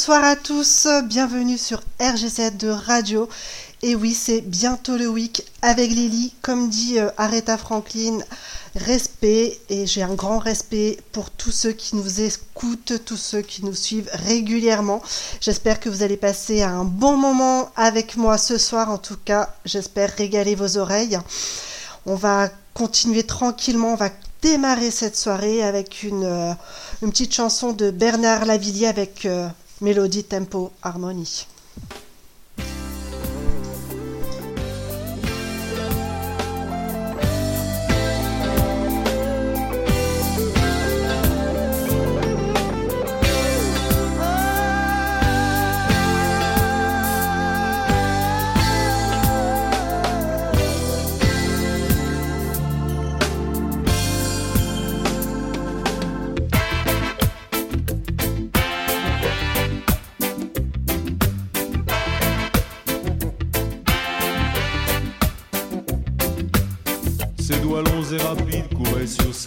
Bonsoir 0.00 0.24
à 0.24 0.34
tous, 0.34 0.88
bienvenue 1.04 1.58
sur 1.58 1.82
RG7 2.00 2.56
de 2.56 2.68
Radio. 2.70 3.28
Et 3.82 3.94
oui, 3.94 4.14
c'est 4.14 4.40
bientôt 4.40 4.96
le 4.96 5.06
week 5.08 5.44
avec 5.60 5.90
Lily. 5.90 6.32
Comme 6.40 6.70
dit 6.70 6.98
euh, 6.98 7.10
Aretha 7.18 7.58
Franklin, 7.58 8.16
respect. 8.76 9.60
Et 9.68 9.86
j'ai 9.86 10.02
un 10.02 10.14
grand 10.14 10.38
respect 10.38 10.96
pour 11.12 11.28
tous 11.28 11.50
ceux 11.50 11.72
qui 11.72 11.96
nous 11.96 12.22
écoutent, 12.22 12.94
tous 13.04 13.18
ceux 13.18 13.42
qui 13.42 13.62
nous 13.62 13.74
suivent 13.74 14.08
régulièrement. 14.14 15.02
J'espère 15.42 15.78
que 15.78 15.90
vous 15.90 16.02
allez 16.02 16.16
passer 16.16 16.62
un 16.62 16.84
bon 16.84 17.18
moment 17.18 17.70
avec 17.76 18.16
moi 18.16 18.38
ce 18.38 18.56
soir. 18.56 18.90
En 18.90 18.96
tout 18.96 19.18
cas, 19.22 19.54
j'espère 19.66 20.16
régaler 20.16 20.54
vos 20.54 20.78
oreilles. 20.78 21.18
On 22.06 22.14
va 22.14 22.48
continuer 22.72 23.24
tranquillement, 23.24 23.92
on 23.92 23.96
va 23.96 24.08
démarrer 24.40 24.90
cette 24.90 25.18
soirée 25.18 25.62
avec 25.62 26.02
une, 26.04 26.24
euh, 26.24 26.54
petite 27.02 27.34
chanson 27.34 27.74
de 27.74 27.90
Bernard 27.90 28.46
Lavillier 28.46 28.86
avec 28.86 29.26
euh, 29.26 29.46
mélodie, 29.80 30.24
tempo, 30.24 30.72
harmonie. 30.82 31.46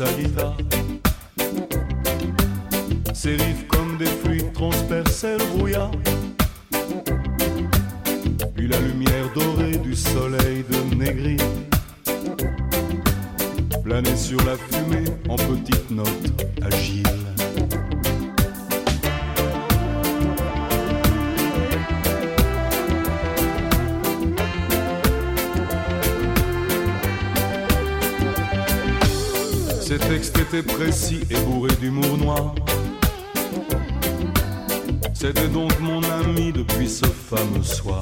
Sa 0.03 0.12
guitare. 0.14 0.58
Ses 3.14 3.36
riffs 3.36 3.68
comme 3.68 3.97
des 3.97 4.06
fruits 4.06 4.44
transperçaient 4.53 5.38
le 5.38 5.46
brouillard. 5.58 5.91
Ces 29.94 30.00
textes 30.00 30.40
étaient 30.40 30.64
précis 30.64 31.20
et 31.30 31.36
bourrés 31.46 31.76
d'humour 31.76 32.18
noir. 32.18 32.56
C'était 35.14 35.48
donc 35.50 35.80
mon 35.81 36.02
ami 36.02 36.52
depuis 36.52 36.90
ce 36.90 37.06
fameux 37.06 37.62
soir. 37.62 38.02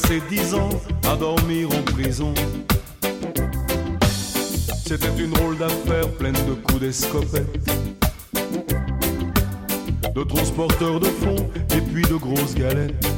Passé 0.00 0.22
dix 0.28 0.54
ans 0.54 0.68
à 1.04 1.16
dormir 1.16 1.68
en 1.70 1.82
prison. 1.82 2.34
C'était 4.86 5.14
une 5.18 5.30
drôle 5.30 5.56
d'affaire 5.58 6.08
pleine 6.18 6.34
de 6.34 6.54
coups 6.54 6.80
d'escopette, 6.80 7.70
de 10.14 10.22
transporteurs 10.24 11.00
de 11.00 11.06
fonds 11.06 11.50
et 11.76 11.80
puis 11.80 12.02
de 12.02 12.16
grosses 12.16 12.54
galettes. 12.54 13.17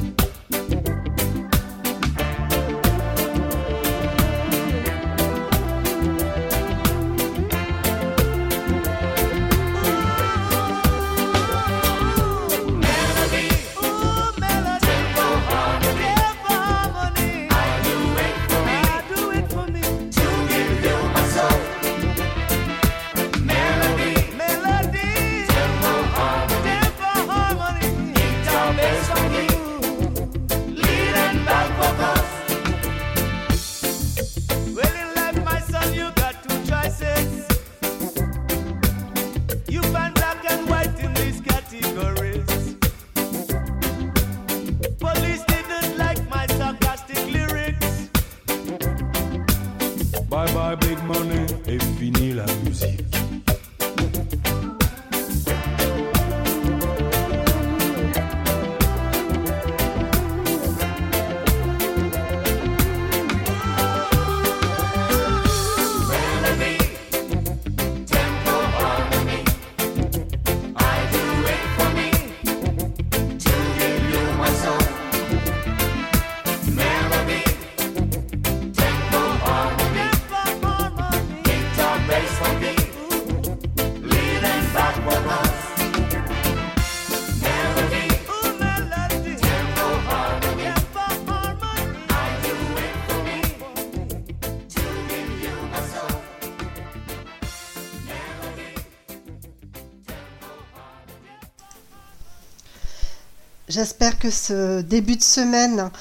J'espère 103.71 104.19
que 104.19 104.29
ce 104.29 104.81
début 104.81 105.15
de 105.15 105.23
semaine 105.23 105.91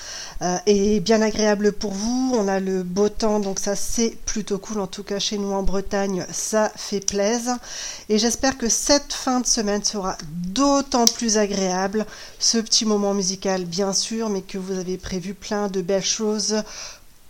euh, 0.43 0.57
est 0.67 0.99
bien 0.99 1.23
agréable 1.23 1.71
pour 1.71 1.93
vous. 1.93 2.35
On 2.35 2.49
a 2.49 2.59
le 2.59 2.83
beau 2.83 3.09
temps, 3.09 3.39
donc 3.39 3.61
ça 3.61 3.77
c'est 3.77 4.17
plutôt 4.27 4.59
cool. 4.59 4.81
En 4.81 4.89
tout 4.89 5.05
cas 5.05 5.21
chez 5.21 5.39
nous 5.39 5.53
en 5.53 5.63
Bretagne, 5.63 6.27
ça 6.33 6.73
fait 6.75 6.99
plaisir. 6.99 7.57
Et 8.09 8.19
j'espère 8.19 8.59
que 8.59 8.69
cette 8.69 9.13
fin 9.13 9.39
de 9.39 9.47
semaine 9.47 9.85
sera 9.85 10.19
d'autant 10.33 11.07
plus 11.07 11.39
agréable. 11.39 12.07
Ce 12.41 12.59
petit 12.59 12.87
moment 12.87 13.15
musical, 13.15 13.65
bien 13.65 13.93
sûr, 13.93 14.31
mais 14.31 14.43
que 14.43 14.59
vous 14.59 14.77
avez 14.77 14.99
prévu 14.99 15.35
plein 15.35 15.69
de 15.69 15.81
belles 15.81 16.03
choses 16.03 16.65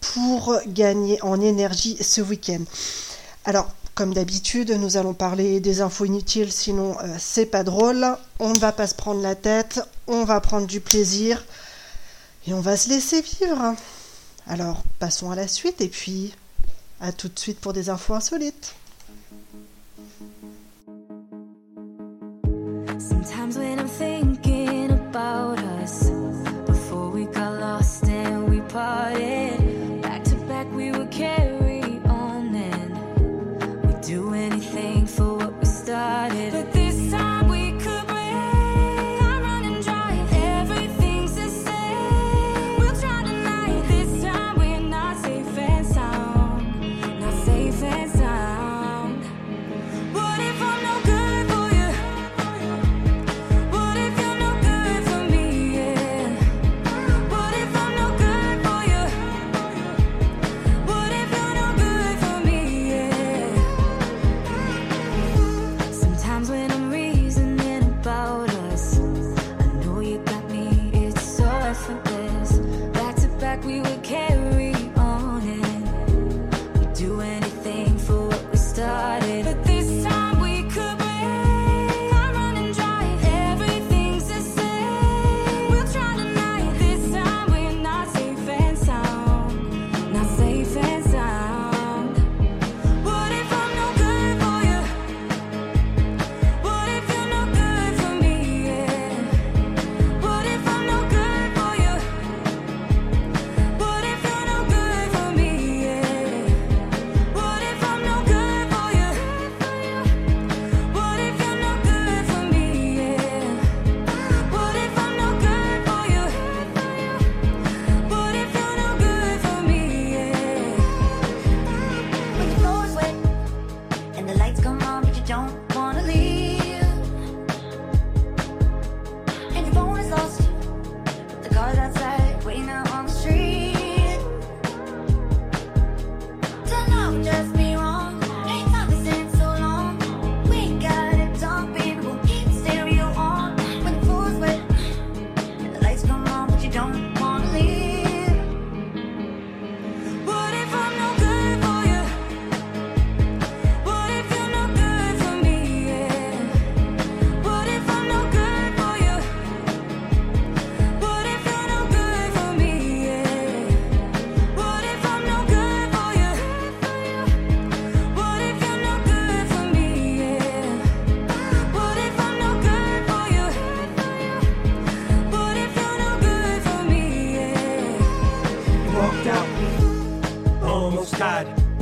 pour 0.00 0.54
gagner 0.68 1.22
en 1.22 1.38
énergie 1.38 1.98
ce 2.00 2.22
week-end. 2.22 2.64
Alors, 3.44 3.70
comme 3.94 4.14
d'habitude, 4.14 4.70
nous 4.70 4.96
allons 4.96 5.14
parler 5.14 5.60
des 5.60 5.80
infos 5.82 6.06
inutiles, 6.06 6.52
sinon 6.52 6.96
euh, 7.00 7.16
c'est 7.18 7.46
pas 7.46 7.64
drôle. 7.64 8.06
On 8.38 8.52
ne 8.54 8.58
va 8.58 8.72
pas 8.72 8.86
se 8.86 8.94
prendre 8.94 9.20
la 9.20 9.34
tête, 9.34 9.80
on 10.06 10.24
va 10.24 10.40
prendre 10.40 10.66
du 10.66 10.80
plaisir 10.80 11.44
et 12.46 12.54
on 12.54 12.60
va 12.60 12.76
se 12.76 12.88
laisser 12.88 13.20
vivre. 13.20 13.74
Alors, 14.46 14.82
passons 14.98 15.30
à 15.30 15.36
la 15.36 15.48
suite 15.48 15.80
et 15.80 15.88
puis 15.88 16.34
à 17.00 17.12
tout 17.12 17.28
de 17.28 17.38
suite 17.38 17.60
pour 17.60 17.72
des 17.72 17.90
infos 17.90 18.14
insolites. 18.14 18.74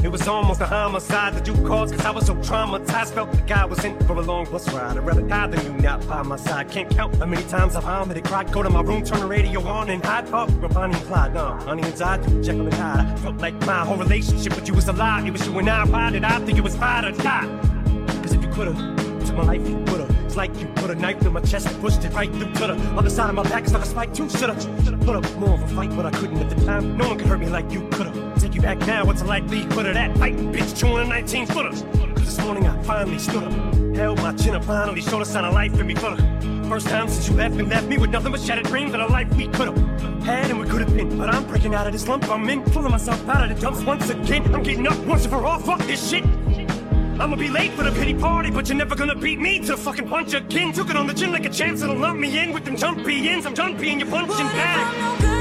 It 0.02 0.12
was 0.12 0.28
almost 0.28 0.60
a 0.60 0.66
homicide 0.66 1.34
that 1.34 1.46
you 1.46 1.54
caused 1.66 1.94
cause 1.94 2.06
I 2.06 2.10
was 2.10 2.26
so 2.26 2.34
traumatized. 2.36 3.14
Felt 3.14 3.34
like 3.34 3.50
I 3.50 3.64
was 3.64 3.84
in 3.84 3.98
for 4.06 4.14
a 4.14 4.20
long 4.20 4.44
bus 4.50 4.72
ride. 4.72 4.96
I'd 4.96 5.04
rather 5.04 5.22
die 5.22 5.48
than 5.48 5.64
you 5.64 5.72
not 5.82 6.06
by 6.06 6.22
my 6.22 6.36
side. 6.36 6.70
Can't 6.70 6.88
count 6.88 7.16
how 7.16 7.26
many 7.26 7.42
times 7.44 7.74
I've 7.74 7.82
vomited, 7.82 8.24
cried. 8.24 8.52
Go 8.52 8.62
to 8.62 8.70
my 8.70 8.80
room, 8.80 9.02
turn 9.02 9.20
the 9.20 9.26
radio 9.26 9.60
on, 9.66 9.90
and 9.90 10.04
hide 10.04 10.28
up 10.32 10.50
with 10.50 10.72
Bonnie 10.72 10.94
and 10.94 11.04
Clyde. 11.06 11.34
No, 11.34 11.54
Honey 11.56 11.82
and 11.82 11.96
Todd, 11.96 12.22
Jekyll 12.44 12.66
and 12.66 12.74
Hyde. 12.74 13.18
Felt 13.18 13.38
like 13.38 13.54
my 13.66 13.84
whole 13.84 13.96
relationship 13.96 14.54
with 14.54 14.68
you 14.68 14.74
was 14.74 14.86
a 14.88 14.92
lie. 14.92 15.26
It 15.26 15.32
was 15.32 15.46
you 15.46 15.58
and 15.58 15.68
I. 15.68 15.84
Why 15.84 16.10
did 16.10 16.24
I 16.24 16.38
think 16.40 16.58
it 16.58 16.64
was 16.64 16.76
hard 16.76 17.12
to 17.12 17.22
die? 17.22 17.46
Cause 18.22 18.32
if 18.32 18.42
you 18.42 18.48
could've 18.50 18.76
took 19.26 19.36
my 19.36 19.42
life, 19.42 19.68
you 19.68 19.78
would've. 19.78 20.07
It's 20.28 20.36
like 20.36 20.54
you 20.60 20.66
put 20.76 20.90
a 20.90 20.94
knife 20.94 21.20
through 21.20 21.30
my 21.30 21.40
chest 21.40 21.68
and 21.68 21.80
pushed 21.80 22.04
it 22.04 22.12
right 22.12 22.30
through 22.30 22.52
to 22.52 22.66
the 22.66 22.74
other 22.98 23.08
side 23.08 23.30
of 23.30 23.34
my 23.34 23.44
back. 23.44 23.62
It's 23.62 23.72
like 23.72 23.82
a 23.82 23.86
spike 23.86 24.12
too. 24.12 24.28
Should've, 24.28 24.60
should've 24.84 25.00
put 25.00 25.16
up 25.16 25.36
more 25.36 25.54
of 25.54 25.62
a 25.62 25.68
fight, 25.68 25.88
but 25.96 26.04
I 26.04 26.10
couldn't 26.10 26.36
at 26.36 26.50
the 26.50 26.66
time. 26.66 26.98
No 26.98 27.08
one 27.08 27.16
could 27.16 27.28
hurt 27.28 27.40
me 27.40 27.48
like 27.48 27.72
you 27.72 27.88
could've. 27.88 28.38
Take 28.38 28.54
you 28.54 28.60
back 28.60 28.76
now, 28.80 29.06
what's 29.06 29.22
it 29.22 29.26
like 29.26 29.48
be 29.48 29.64
put 29.64 29.86
of 29.86 29.94
that 29.94 30.14
fight, 30.18 30.36
bitch, 30.36 30.78
chewing 30.78 31.06
a 31.06 31.08
19 31.08 31.46
footer. 31.46 31.70
This 32.16 32.38
morning 32.40 32.66
I 32.66 32.82
finally 32.82 33.18
stood 33.18 33.42
up. 33.42 33.96
Held 33.96 34.18
my 34.18 34.34
chin 34.34 34.54
up, 34.54 34.64
finally 34.64 35.00
showed 35.00 35.22
a 35.22 35.24
sign 35.24 35.46
of 35.46 35.54
life 35.54 35.80
in 35.80 35.86
me 35.86 35.94
fuller. 35.94 36.18
First 36.68 36.88
time 36.88 37.08
since 37.08 37.26
you 37.26 37.34
left 37.34 37.54
me, 37.54 37.62
left 37.62 37.88
me 37.88 37.96
with 37.96 38.10
nothing 38.10 38.30
but 38.30 38.42
shattered 38.42 38.66
dreams 38.66 38.92
and 38.92 39.00
a 39.00 39.06
life 39.06 39.34
we 39.34 39.48
could've 39.48 39.78
had 40.24 40.50
and 40.50 40.60
we 40.60 40.66
could've 40.66 40.94
been. 40.94 41.16
But 41.16 41.34
I'm 41.34 41.46
breaking 41.46 41.74
out 41.74 41.86
of 41.86 41.94
this 41.94 42.06
lump 42.06 42.28
I'm 42.28 42.46
in, 42.50 42.62
pulling 42.64 42.90
myself 42.90 43.26
out 43.30 43.50
of 43.50 43.56
the 43.56 43.62
dumps 43.62 43.80
once 43.82 44.10
again. 44.10 44.54
I'm 44.54 44.62
getting 44.62 44.86
up 44.86 44.98
once 45.06 45.24
and 45.24 45.32
for 45.32 45.42
all, 45.42 45.58
fuck 45.58 45.78
this 45.86 46.10
shit. 46.10 46.22
I'ma 47.20 47.34
be 47.34 47.48
late 47.48 47.72
for 47.72 47.82
the 47.82 47.90
pity 47.90 48.14
party, 48.14 48.50
but 48.50 48.68
you're 48.68 48.78
never 48.78 48.94
gonna 48.94 49.14
beat 49.14 49.40
me 49.40 49.58
to 49.60 49.72
the 49.72 49.76
fucking 49.76 50.08
punch 50.08 50.34
again. 50.34 50.72
Took 50.72 50.90
it 50.90 50.96
on 50.96 51.08
the 51.08 51.14
chin 51.14 51.32
like 51.32 51.46
a 51.46 51.50
chance 51.50 51.82
it'll 51.82 51.96
lump 51.96 52.20
me 52.20 52.38
in 52.38 52.52
with 52.52 52.64
them 52.64 52.76
jumpy 52.76 53.28
ends. 53.28 53.44
I'm 53.44 53.54
done 53.54 53.76
being 53.76 53.98
your 53.98 54.08
punching 54.08 54.46
bag. 54.46 55.37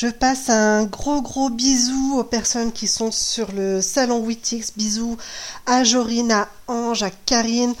Je 0.00 0.06
passe 0.06 0.48
un 0.48 0.84
gros 0.84 1.20
gros 1.20 1.50
bisou 1.50 2.18
aux 2.18 2.24
personnes 2.24 2.72
qui 2.72 2.88
sont 2.88 3.12
sur 3.12 3.52
le 3.52 3.82
salon 3.82 4.20
Witix. 4.20 4.72
Bisous 4.74 5.18
à 5.66 5.84
Jorine, 5.84 6.32
à 6.32 6.48
Ange, 6.68 7.02
à 7.02 7.10
Karine. 7.10 7.74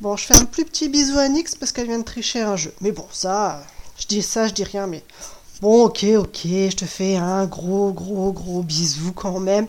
Bon, 0.00 0.16
je 0.16 0.24
fais 0.24 0.36
un 0.36 0.46
plus 0.46 0.64
petit 0.64 0.88
bisou 0.88 1.18
à 1.18 1.28
Nix 1.28 1.54
parce 1.54 1.72
qu'elle 1.72 1.88
vient 1.88 1.98
de 1.98 2.02
tricher 2.02 2.40
un 2.40 2.56
jeu. 2.56 2.72
Mais 2.80 2.92
bon, 2.92 3.04
ça, 3.12 3.62
je 3.98 4.06
dis 4.06 4.22
ça, 4.22 4.48
je 4.48 4.54
dis 4.54 4.64
rien, 4.64 4.86
mais 4.86 5.04
bon, 5.60 5.84
ok, 5.84 6.06
ok, 6.16 6.40
je 6.44 6.76
te 6.76 6.86
fais 6.86 7.16
un 7.16 7.44
gros 7.44 7.92
gros 7.92 8.32
gros 8.32 8.62
bisou 8.62 9.12
quand 9.12 9.38
même. 9.38 9.66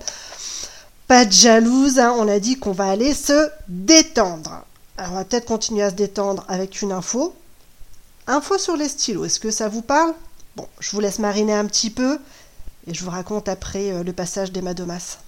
Pas 1.09 1.25
de 1.25 1.33
jalouse, 1.33 1.99
hein, 1.99 2.15
on 2.17 2.29
a 2.29 2.39
dit 2.39 2.55
qu'on 2.57 2.71
va 2.71 2.89
aller 2.89 3.13
se 3.13 3.49
détendre. 3.67 4.63
Alors, 4.97 5.11
on 5.11 5.15
va 5.15 5.25
peut-être 5.25 5.47
continuer 5.47 5.83
à 5.83 5.89
se 5.89 5.95
détendre 5.95 6.45
avec 6.47 6.81
une 6.81 6.93
info. 6.93 7.35
Info 8.27 8.57
sur 8.57 8.77
les 8.77 8.87
stylos, 8.87 9.25
est-ce 9.25 9.41
que 9.41 9.51
ça 9.51 9.67
vous 9.67 9.81
parle? 9.81 10.13
Bon, 10.57 10.67
je 10.79 10.89
vous 10.89 10.99
laisse 10.99 11.19
mariner 11.19 11.53
un 11.53 11.67
petit 11.67 11.91
peu 11.91 12.17
et 12.87 12.93
je 12.95 13.03
vous 13.03 13.11
raconte 13.11 13.47
après 13.47 13.91
euh, 13.91 14.01
le 14.01 14.11
passage 14.11 14.51
d'Emma 14.51 14.73
Domas. 14.73 15.19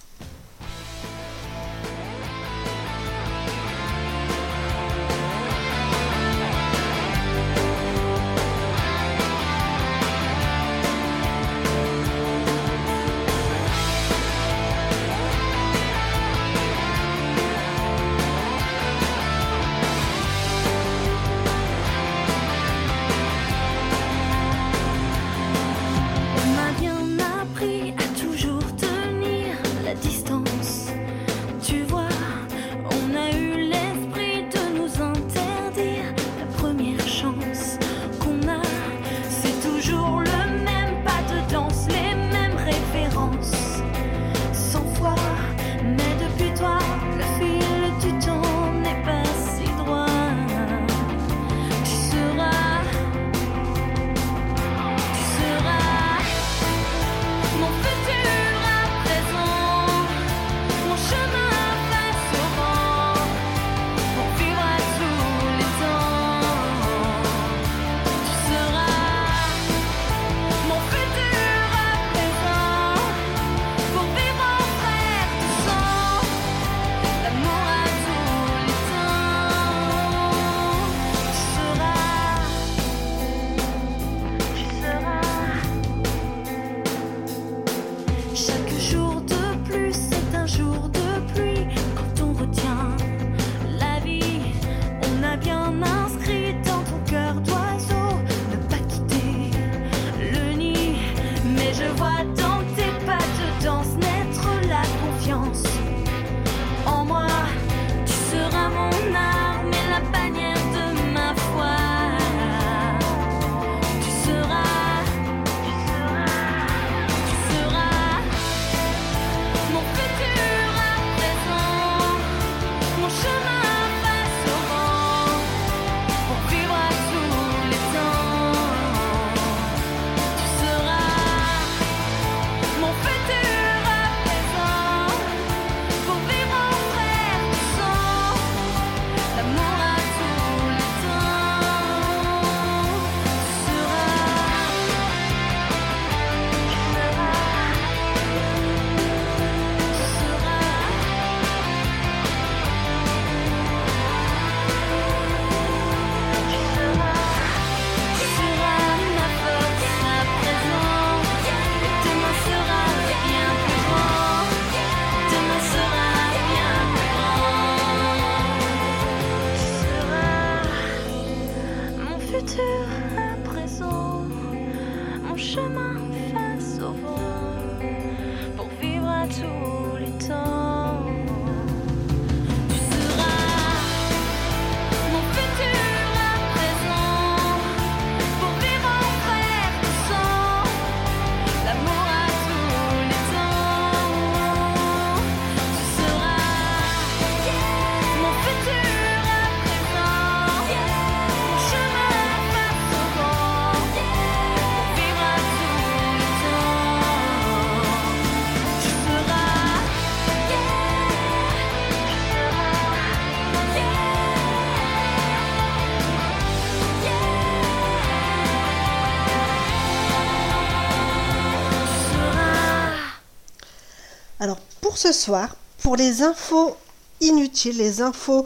Pour 224.90 224.98
ce 224.98 225.12
soir, 225.12 225.54
pour 225.84 225.94
les 225.94 226.22
infos 226.22 226.76
inutiles, 227.20 227.76
les 227.76 228.02
infos 228.02 228.44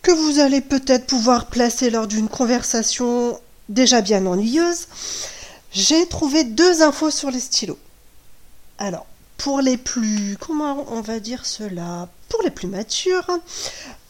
que 0.00 0.12
vous 0.12 0.38
allez 0.38 0.60
peut-être 0.60 1.08
pouvoir 1.08 1.46
placer 1.46 1.90
lors 1.90 2.06
d'une 2.06 2.28
conversation 2.28 3.40
déjà 3.68 4.00
bien 4.00 4.24
ennuyeuse, 4.26 4.86
j'ai 5.72 6.06
trouvé 6.06 6.44
deux 6.44 6.82
infos 6.82 7.10
sur 7.10 7.32
les 7.32 7.40
stylos. 7.40 7.80
Alors, 8.78 9.06
pour 9.38 9.60
les 9.60 9.76
plus, 9.76 10.36
comment 10.38 10.86
on 10.88 11.00
va 11.00 11.18
dire 11.18 11.44
cela 11.44 12.08
Pour 12.28 12.44
les 12.44 12.52
plus 12.52 12.68
matures, 12.68 13.28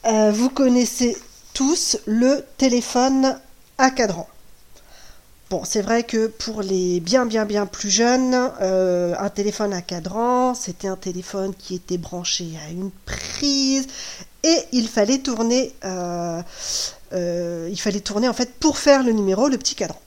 euh, 0.05 0.31
vous 0.33 0.51
connaissez 0.51 1.17
tous 1.55 1.97
le 2.05 2.45
téléphone 2.59 3.41
à 3.79 3.91
cadran. 3.91 4.29
Bon, 5.49 5.63
c'est 5.65 5.83
vrai 5.83 6.03
que 6.03 6.27
pour 6.27 6.61
les 6.61 6.99
bien 6.99 7.25
bien 7.25 7.45
bien 7.45 7.67
plus 7.67 7.89
jeunes, 7.89 8.35
euh, 8.61 9.15
un 9.17 9.31
téléphone 9.31 9.73
à 9.73 9.81
cadran, 9.81 10.55
c'était 10.55 10.89
un 10.89 10.97
téléphone 10.97 11.55
qui 11.57 11.77
était 11.77 11.99
branché 11.99 12.47
à 12.67 12.71
une 12.71 12.91
prise 13.05 13.87
et 14.43 14.59
il 14.73 14.89
fallait 14.89 15.19
tourner, 15.19 15.73
euh, 15.85 16.43
euh, 17.13 17.69
il 17.71 17.81
fallait 17.81 18.01
tourner 18.01 18.29
en 18.29 18.33
fait 18.33 18.55
pour 18.55 18.77
faire 18.77 19.05
le 19.05 19.13
numéro, 19.13 19.47
le 19.47 19.57
petit 19.57 19.77
cadran. 19.77 20.01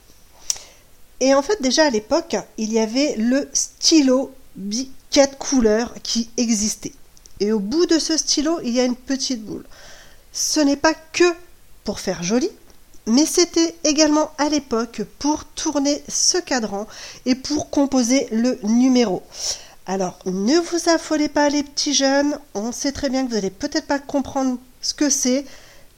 Et 1.20 1.32
en 1.34 1.40
fait, 1.40 1.62
déjà 1.62 1.86
à 1.86 1.90
l'époque, 1.90 2.36
il 2.58 2.70
y 2.70 2.78
avait 2.78 3.14
le 3.16 3.48
stylo 3.54 4.34
4 5.10 5.38
couleurs 5.38 5.94
qui 6.02 6.28
existait. 6.36 6.92
Et 7.40 7.50
au 7.52 7.60
bout 7.60 7.86
de 7.86 7.98
ce 7.98 8.18
stylo, 8.18 8.60
il 8.62 8.74
y 8.74 8.80
a 8.80 8.84
une 8.84 8.96
petite 8.96 9.42
boule. 9.42 9.64
Ce 10.32 10.60
n'est 10.60 10.76
pas 10.76 10.92
que 10.92 11.24
pour 11.84 11.98
faire 11.98 12.22
joli, 12.22 12.50
mais 13.10 13.26
c'était 13.26 13.74
également 13.82 14.30
à 14.38 14.48
l'époque 14.48 15.02
pour 15.18 15.44
tourner 15.44 16.02
ce 16.08 16.38
cadran 16.38 16.86
et 17.26 17.34
pour 17.34 17.68
composer 17.70 18.28
le 18.30 18.58
numéro. 18.62 19.22
Alors, 19.86 20.18
ne 20.26 20.58
vous 20.58 20.88
affolez 20.88 21.28
pas 21.28 21.48
les 21.48 21.64
petits 21.64 21.92
jeunes, 21.92 22.38
on 22.54 22.70
sait 22.70 22.92
très 22.92 23.10
bien 23.10 23.24
que 23.24 23.30
vous 23.30 23.34
n'allez 23.34 23.50
peut-être 23.50 23.86
pas 23.86 23.98
comprendre 23.98 24.58
ce 24.80 24.94
que 24.94 25.10
c'est, 25.10 25.44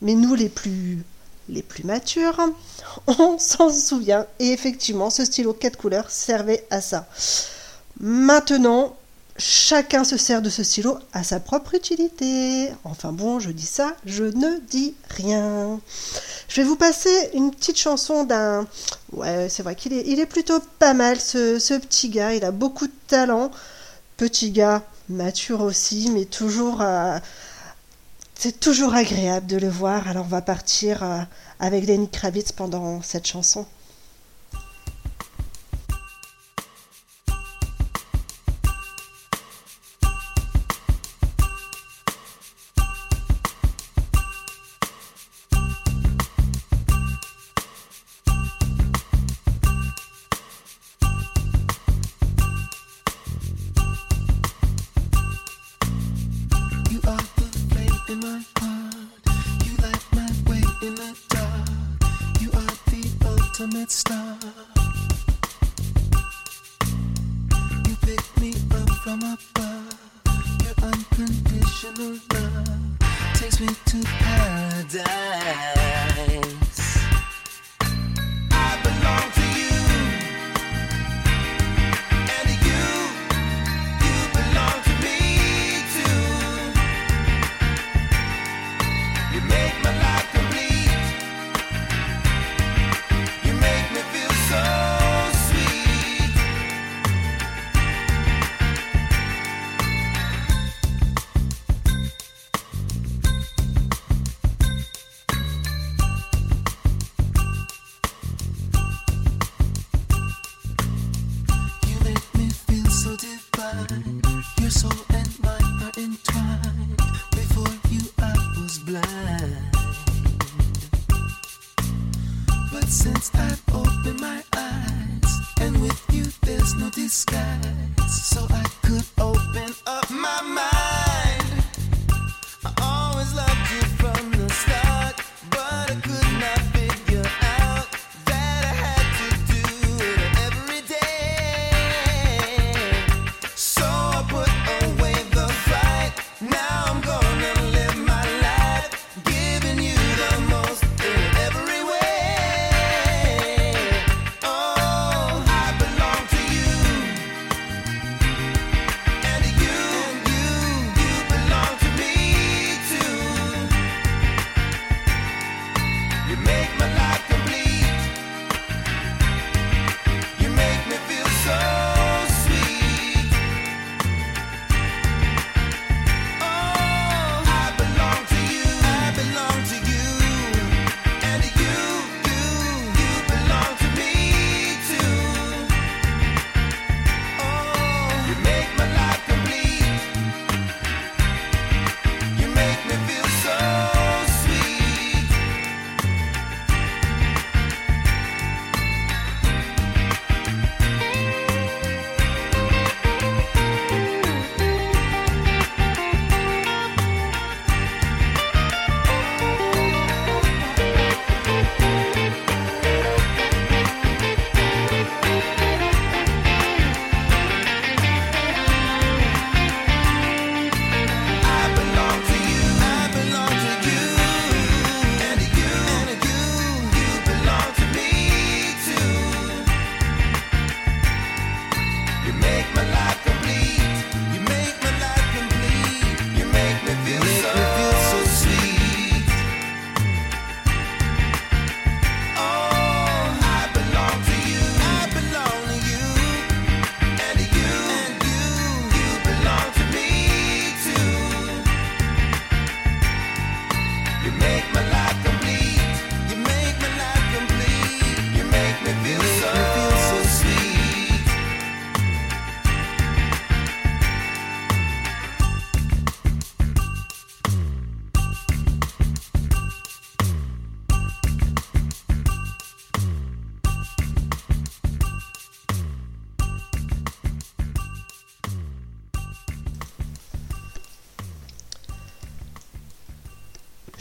mais 0.01 0.15
nous 0.15 0.35
les 0.35 0.49
plus 0.49 1.05
les 1.49 1.63
plus 1.63 1.85
matures, 1.85 2.39
on 3.07 3.39
s'en 3.39 3.69
souvient 3.71 4.27
et 4.39 4.53
effectivement, 4.53 5.11
ce 5.11 5.27
stylo 5.27 5.53
4 5.53 5.77
couleurs 5.77 6.11
servait 6.11 6.65
à 6.71 6.81
ça. 6.81 7.07
Maintenant, 8.01 8.97
chacun 9.43 10.05
se 10.05 10.17
sert 10.17 10.41
de 10.41 10.49
ce 10.49 10.63
stylo 10.63 10.99
à 11.13 11.25
sa 11.25 11.41
propre 11.41 11.75
utilité. 11.75 12.69
Enfin 12.85 13.13
bon, 13.13 13.41
je 13.41 13.51
dis 13.51 13.67
ça, 13.67 13.97
je 14.07 14.23
ne 14.25 14.61
dis 14.61 14.95
rien. 15.11 15.81
Je 16.49 16.61
vais 16.61 16.67
vous 16.67 16.77
passer 16.77 17.31
une 17.35 17.51
petite 17.51 17.79
chanson 17.79 18.25
d'un... 18.25 18.67
Ouais, 19.13 19.49
c'est 19.49 19.65
vrai 19.65 19.75
qu'il 19.75 19.93
est, 19.93 20.27
plutôt 20.27 20.61
pas 20.79 20.95
mal, 20.95 21.21
ce, 21.21 21.59
ce 21.59 21.75
petit 21.75 22.09
gars. 22.09 22.35
Il 22.35 22.45
a 22.45 22.53
beaucoup 22.53 22.87
de 22.87 22.93
talent. 23.09 23.51
Petit 24.17 24.53
gars, 24.53 24.83
mature 25.09 25.63
aussi, 25.63 26.11
mais 26.13 26.25
toujours... 26.25 26.81
euh, 26.81 27.19
c'est 28.37 28.61
toujours 28.61 28.95
agréable 28.95 29.47
de 29.47 29.57
le 29.57 29.69
voir. 29.69 30.07
Alors 30.07 30.25
on 30.27 30.29
va 30.29 30.43
partir 30.43 31.03
euh, 31.03 31.19
avec 31.59 31.87
Lenny 31.87 32.09
Kravitz 32.09 32.53
pendant 32.53 33.03
cette 33.03 33.27
chanson. 33.27 33.67
stop. 63.93 64.22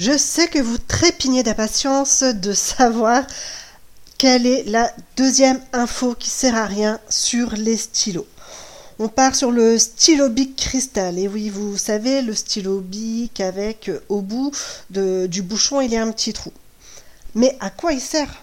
Je 0.01 0.17
sais 0.17 0.47
que 0.47 0.57
vous 0.57 0.79
trépignez 0.79 1.43
d'impatience 1.43 2.23
de 2.23 2.53
savoir 2.53 3.23
quelle 4.17 4.47
est 4.47 4.63
la 4.63 4.91
deuxième 5.15 5.61
info 5.73 6.15
qui 6.15 6.31
sert 6.31 6.55
à 6.55 6.65
rien 6.65 6.99
sur 7.07 7.51
les 7.51 7.77
stylos. 7.77 8.25
On 8.97 9.09
part 9.09 9.35
sur 9.35 9.51
le 9.51 9.77
stylo 9.77 10.29
bic 10.29 10.55
cristal. 10.55 11.19
Et 11.19 11.27
oui, 11.27 11.49
vous 11.49 11.77
savez, 11.77 12.23
le 12.23 12.33
stylo 12.33 12.79
bic 12.79 13.41
avec 13.41 13.89
euh, 13.89 13.99
au 14.09 14.21
bout 14.21 14.51
du 14.89 15.43
bouchon, 15.43 15.81
il 15.81 15.91
y 15.91 15.97
a 15.97 16.01
un 16.01 16.11
petit 16.11 16.33
trou. 16.33 16.51
Mais 17.35 17.55
à 17.59 17.69
quoi 17.69 17.93
il 17.93 18.01
sert? 18.01 18.41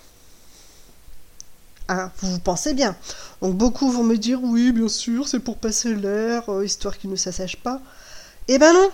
Hein, 1.88 2.12
Vous 2.20 2.30
vous 2.30 2.38
pensez 2.38 2.72
bien. 2.72 2.94
Donc 3.42 3.56
beaucoup 3.56 3.90
vont 3.90 4.04
me 4.04 4.16
dire 4.16 4.38
oui, 4.44 4.70
bien 4.70 4.86
sûr, 4.86 5.26
c'est 5.26 5.40
pour 5.40 5.56
passer 5.56 5.92
l'air, 5.92 6.48
euh, 6.50 6.64
histoire 6.64 6.96
qu'il 6.96 7.10
ne 7.10 7.16
s'assèche 7.16 7.56
pas. 7.56 7.80
Eh 8.46 8.58
ben 8.58 8.72
non. 8.72 8.92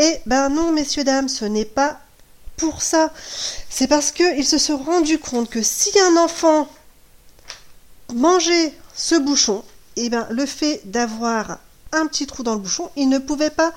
Eh 0.00 0.20
ben 0.26 0.48
non, 0.48 0.70
messieurs, 0.70 1.02
dames, 1.02 1.28
ce 1.28 1.44
n'est 1.44 1.64
pas 1.64 2.00
pour 2.56 2.82
ça. 2.82 3.12
C'est 3.68 3.88
parce 3.88 4.12
qu'ils 4.12 4.46
se 4.46 4.56
sont 4.56 4.78
rendus 4.78 5.18
compte 5.18 5.50
que 5.50 5.60
si 5.60 5.90
un 5.98 6.16
enfant 6.16 6.68
mangeait 8.14 8.72
ce 8.94 9.16
bouchon, 9.16 9.64
eh 9.96 10.08
ben 10.08 10.28
le 10.30 10.46
fait 10.46 10.82
d'avoir 10.84 11.58
un 11.90 12.06
petit 12.06 12.28
trou 12.28 12.44
dans 12.44 12.54
le 12.54 12.60
bouchon, 12.60 12.90
il 12.94 13.08
ne 13.08 13.18
pouvait 13.18 13.50
pas 13.50 13.72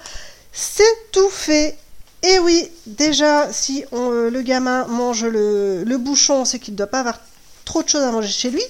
s'étouffer. 0.53 1.75
Et 2.21 2.37
oui, 2.37 2.69
déjà, 2.85 3.51
si 3.51 3.83
euh, 3.91 4.29
le 4.29 4.41
gamin 4.43 4.85
mange 4.85 5.25
le, 5.25 5.83
le 5.83 5.97
bouchon, 5.97 6.45
c'est 6.45 6.59
qu'il 6.59 6.75
ne 6.75 6.77
doit 6.77 6.85
pas 6.85 6.99
avoir 6.99 7.19
trop 7.65 7.81
de 7.81 7.89
choses 7.89 8.03
à 8.03 8.11
manger 8.11 8.27
chez 8.27 8.51
lui. 8.51 8.63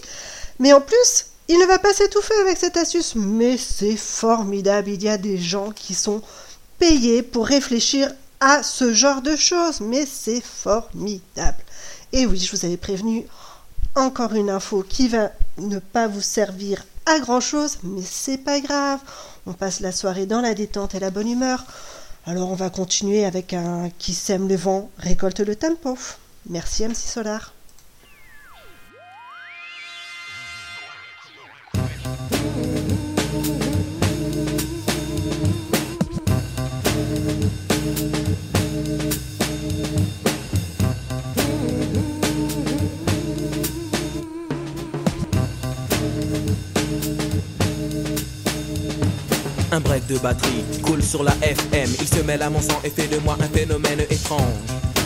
Mais 0.60 0.72
en 0.72 0.80
plus, 0.80 1.26
il 1.50 1.60
ne 1.60 1.66
va 1.66 1.80
pas 1.80 1.94
s'étouffer 1.94 2.36
avec 2.40 2.58
cette 2.58 2.78
astuce. 2.78 3.14
Mais 3.16 3.58
c'est 3.58 3.98
formidable. 3.98 4.90
Il 4.90 5.04
y 5.04 5.10
a 5.10 5.18
des 5.18 5.38
gens 5.38 5.72
qui 5.72 5.94
sont 5.94 6.22
payés 6.82 7.22
pour 7.22 7.46
réfléchir 7.46 8.12
à 8.40 8.64
ce 8.64 8.92
genre 8.92 9.22
de 9.22 9.36
choses. 9.36 9.82
Mais 9.82 10.06
c'est 10.06 10.42
formidable. 10.42 11.64
Et 12.12 12.26
oui, 12.26 12.40
je 12.40 12.52
vous 12.52 12.66
avais 12.66 12.78
prévenu. 12.78 13.26
Encore 13.96 14.34
une 14.34 14.50
info 14.50 14.84
qui 14.88 15.08
va 15.08 15.32
ne 15.58 15.78
pas 15.78 16.08
vous 16.08 16.22
servir 16.22 16.84
à 17.06 17.20
grand 17.20 17.40
chose, 17.40 17.78
mais 17.84 18.02
c'est 18.04 18.40
pas 18.40 18.60
grave. 18.60 19.00
On 19.46 19.54
passe 19.54 19.80
la 19.80 19.92
soirée 19.92 20.26
dans 20.26 20.42
la 20.42 20.56
détente 20.56 20.96
et 20.96 21.00
la 21.00 21.12
bonne 21.12 21.30
humeur. 21.30 21.66
Alors 22.26 22.50
on 22.50 22.56
va 22.56 22.70
continuer 22.70 23.26
avec 23.26 23.54
un 23.54 23.90
qui 24.00 24.14
sème 24.14 24.48
le 24.48 24.56
vent, 24.56 24.90
récolte 24.98 25.42
le 25.42 25.56
tempo. 25.56 25.98
Merci 26.50 26.88
MC 26.88 26.96
Solar. 26.96 27.54
Un 49.74 49.80
break 49.80 50.06
de 50.08 50.18
batterie 50.18 50.66
coule 50.82 51.02
sur 51.02 51.24
la 51.24 51.34
FM. 51.42 51.90
Il 52.02 52.08
se 52.08 52.22
mêle 52.24 52.42
à 52.42 52.50
mon 52.50 52.60
sang 52.60 52.80
et 52.84 52.90
fait 52.90 53.08
de 53.08 53.18
moi 53.20 53.38
un 53.40 53.48
phénomène 53.58 54.02
étrange. 54.10 54.42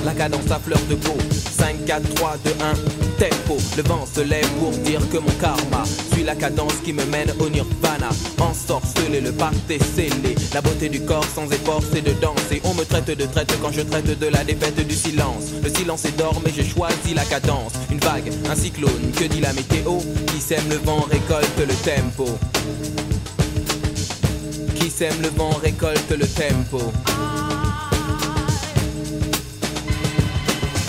La 0.03 0.13
cadence 0.13 0.49
à 0.49 0.57
fleur 0.57 0.79
de 0.89 0.95
peau. 0.95 1.15
5, 1.31 1.85
4, 1.85 2.13
3, 2.15 2.37
2, 2.43 2.51
1. 2.51 2.73
Tempo. 3.19 3.57
Le 3.77 3.83
vent 3.83 4.05
se 4.11 4.21
lève 4.21 4.47
pour 4.59 4.71
dire 4.71 5.01
que 5.11 5.17
mon 5.17 5.31
karma 5.39 5.83
suit 6.11 6.23
la 6.23 6.33
cadence 6.33 6.73
qui 6.83 6.93
me 6.93 7.05
mène 7.05 7.31
au 7.39 7.47
nirvana. 7.47 8.09
Ensorcelé, 8.39 9.21
le 9.21 9.31
pacte 9.33 9.71
scellé. 9.95 10.33
La 10.51 10.61
beauté 10.61 10.89
du 10.89 11.01
corps 11.01 11.25
sans 11.35 11.45
effort, 11.51 11.81
c'est 11.93 12.01
de 12.01 12.13
danser. 12.19 12.59
On 12.63 12.73
me 12.73 12.85
traite 12.85 13.15
de 13.15 13.25
traite 13.25 13.55
quand 13.61 13.71
je 13.71 13.81
traite 13.81 14.17
de 14.17 14.27
la 14.27 14.43
défaite 14.43 14.83
du 14.87 14.95
silence. 14.95 15.51
Le 15.63 15.69
silence 15.69 16.05
est 16.05 16.17
d'or, 16.17 16.41
mais 16.43 16.51
j'ai 16.55 16.65
choisi 16.65 17.13
la 17.13 17.25
cadence. 17.25 17.73
Une 17.91 17.99
vague, 17.99 18.31
un 18.49 18.55
cyclone, 18.55 19.11
que 19.15 19.25
dit 19.25 19.41
la 19.41 19.53
météo 19.53 19.99
Qui 20.25 20.41
sème 20.41 20.67
le 20.69 20.77
vent 20.77 21.05
récolte 21.11 21.59
le 21.59 21.75
tempo. 21.85 22.25
Sème 24.97 25.21
le 25.21 25.27
vent 25.27 25.49
récolte 25.61 26.09
le 26.11 26.25
tempo. 26.25 26.79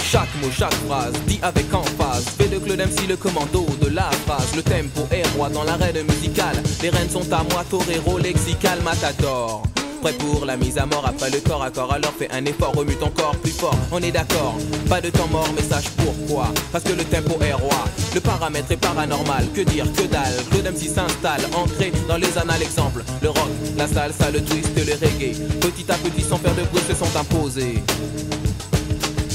Chaque 0.00 0.28
mot, 0.40 0.48
chaque 0.56 0.72
phrase, 0.86 1.12
dit 1.26 1.40
avec 1.42 1.74
emphase. 1.74 2.26
Fait 2.38 2.46
de 2.46 2.60
Claude 2.60 2.78
MC 2.78 3.08
le 3.08 3.16
commando 3.16 3.66
de 3.82 3.88
la 3.88 4.08
phrase. 4.24 4.54
Le 4.54 4.62
tempo 4.62 5.08
est 5.10 5.26
roi 5.36 5.48
dans 5.48 5.64
l'arène 5.64 6.04
musicale. 6.04 6.62
Les 6.82 6.90
rênes 6.90 7.10
sont 7.10 7.32
à 7.32 7.42
moi, 7.50 7.64
torero, 7.68 8.16
lexical, 8.18 8.80
matador. 8.84 9.64
Prêt 10.02 10.12
pour 10.14 10.44
la 10.44 10.56
mise 10.56 10.78
à 10.78 10.86
mort 10.86 11.04
après 11.06 11.30
le 11.30 11.40
corps 11.40 11.62
à 11.62 11.70
corps. 11.70 11.92
Alors 11.92 12.12
fais 12.18 12.28
un 12.30 12.44
effort, 12.44 12.72
remue 12.74 12.96
ton 12.96 13.10
corps 13.10 13.36
plus 13.36 13.52
fort. 13.52 13.76
On 13.92 13.98
est 13.98 14.12
d'accord, 14.12 14.56
pas 14.88 15.00
de 15.00 15.10
temps 15.10 15.28
mort, 15.28 15.48
mais 15.56 15.62
sache 15.62 15.90
pourquoi. 15.96 16.48
Parce 16.72 16.84
que 16.84 16.92
le 16.92 17.04
tempo 17.04 17.36
est 17.42 17.52
roi. 17.52 17.84
Le 18.14 18.20
paramètre 18.20 18.72
est 18.72 18.76
paranormal. 18.76 19.46
Que 19.54 19.62
dire, 19.62 19.86
que 19.92 20.02
dalle. 20.02 20.34
Claude 20.50 20.66
MC 20.66 20.88
s'installe, 20.88 21.42
ancré 21.54 21.92
dans 22.08 22.16
les 22.16 22.36
annales. 22.38 22.62
Exemple, 22.62 23.02
le 23.22 23.28
rock, 23.30 23.50
la 23.76 23.86
salsa, 23.86 24.30
le 24.30 24.42
twist, 24.42 24.70
le 24.76 24.92
reggae. 24.94 25.36
Petit 25.60 25.90
à 25.90 25.94
petit, 25.94 26.22
sans 26.22 26.38
faire 26.38 26.54
de 26.54 26.62
bruit, 26.62 26.82
se 26.88 26.94
sont 26.94 27.18
imposés. 27.18 27.82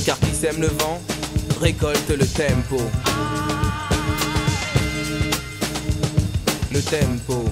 Car 0.06 0.19
qui 0.19 0.34
sème 0.34 0.60
le 0.62 0.67
vent 0.67 1.02
récolte 1.62 2.10
le 2.10 2.26
tempo. 2.26 2.82
Le 6.71 6.82
tempo. 6.82 7.45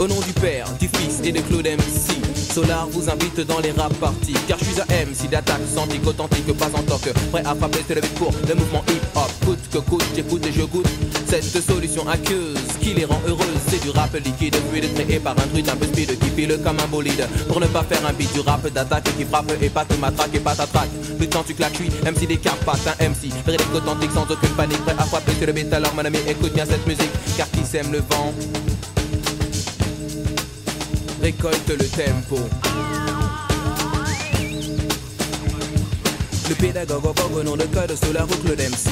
Au 0.00 0.08
nom 0.08 0.18
du 0.20 0.32
Père, 0.32 0.64
du 0.80 0.88
Fils 0.88 1.20
et 1.24 1.30
de 1.30 1.40
Claude 1.42 1.66
MC, 1.66 2.24
Solar 2.34 2.88
vous 2.88 3.10
invite 3.10 3.40
dans 3.40 3.58
les 3.58 3.70
rap 3.72 3.92
parties. 4.00 4.32
Car 4.48 4.58
je 4.58 4.64
suis 4.64 4.80
un 4.80 4.84
MC 4.86 5.28
d'attaque, 5.28 5.60
santique, 5.74 6.06
authentique, 6.06 6.56
pas 6.56 6.70
en 6.72 6.82
toc. 6.84 7.12
Prêt 7.30 7.42
à 7.44 7.54
frapper, 7.54 7.84
se 7.86 7.92
lever 7.92 8.08
pour 8.16 8.32
le 8.48 8.54
mouvement 8.54 8.82
hip-hop. 8.88 9.30
Coûte 9.44 9.58
que 9.70 9.78
coûte, 9.78 10.02
j'écoute 10.16 10.46
et 10.46 10.52
je 10.52 10.62
goûte. 10.62 10.88
Cette 11.28 11.62
solution 11.62 12.08
aqueuse 12.08 12.56
qui 12.80 12.94
les 12.94 13.04
rend 13.04 13.20
heureuses, 13.28 13.44
c'est 13.68 13.82
du 13.82 13.90
rap 13.90 14.14
liquide, 14.14 14.56
fluide, 14.70 14.90
créé 14.94 15.18
par 15.20 15.34
un 15.38 15.46
druide 15.48 15.68
un 15.68 15.76
peu 15.76 15.84
speed 15.84 16.18
qui 16.18 16.30
file 16.30 16.58
comme 16.64 16.80
un 16.80 16.86
bolide. 16.86 17.28
Pour 17.48 17.60
ne 17.60 17.66
pas 17.66 17.82
faire 17.82 18.06
un 18.06 18.14
beat 18.14 18.32
du 18.32 18.40
rap 18.40 18.66
d'attaque 18.72 19.04
qui 19.18 19.24
frappe 19.26 19.52
et 19.60 19.68
pas 19.68 19.84
te 19.84 19.92
matraque 20.00 20.34
et 20.34 20.40
pas 20.40 20.54
t'attraque. 20.54 20.88
Plus 21.18 21.26
de 21.26 21.30
temps 21.30 21.44
tu 21.46 21.52
claques, 21.52 21.74
suis 21.74 21.90
MC 22.06 22.26
des 22.26 22.38
carpates, 22.38 22.96
un 22.98 23.04
MC. 23.06 23.28
Vrai 23.44 23.58
authentique 23.74 24.12
sans 24.14 24.22
aucune 24.22 24.56
panique, 24.56 24.82
prêt 24.82 24.96
à 24.98 25.04
frapper 25.04 25.32
sur 25.34 25.46
le 25.46 25.52
beat. 25.52 25.70
Alors 25.74 25.94
mon 25.94 26.06
ami, 26.06 26.16
écoute 26.26 26.54
bien 26.54 26.64
cette 26.64 26.86
musique, 26.86 27.12
car 27.36 27.50
qui 27.50 27.66
sème 27.66 27.92
le 27.92 27.98
vent 27.98 28.32
récolte 31.22 31.68
le 31.68 31.84
tempo. 31.86 32.38
Le 36.48 36.54
pédagogue 36.54 37.04
au 37.36 37.42
nom 37.42 37.56
de 37.56 37.64
code 37.64 37.94
Solar 38.04 38.26
ou 38.26 38.34
Claude 38.44 38.60
MC 38.60 38.90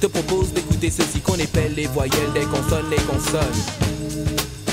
te 0.00 0.06
propose 0.06 0.52
d'écouter 0.52 0.90
ceci 0.90 1.20
qu'on 1.20 1.34
appelle 1.34 1.74
les 1.74 1.86
voyelles 1.86 2.32
des 2.34 2.40
consonnes, 2.40 2.90
les 2.90 3.02
consonnes. 3.02 3.62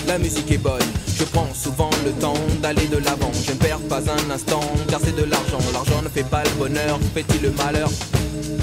La 0.07 0.17
musique 0.17 0.51
est 0.51 0.57
bonne, 0.57 0.81
je 1.15 1.23
prends 1.25 1.53
souvent 1.53 1.91
le 2.03 2.11
temps 2.13 2.33
d'aller 2.61 2.87
de 2.87 2.97
l'avant. 2.97 3.31
Je 3.45 3.51
ne 3.51 3.57
perds 3.57 3.79
pas 3.87 4.01
un 4.01 4.31
instant, 4.31 4.61
car 4.89 4.99
c'est 5.03 5.15
de 5.15 5.23
l'argent. 5.23 5.59
L'argent 5.71 6.01
ne 6.01 6.09
fait 6.09 6.23
pas 6.23 6.43
le 6.43 6.49
bonheur, 6.57 6.99
fait-il 7.13 7.43
le 7.43 7.51
malheur? 7.51 7.89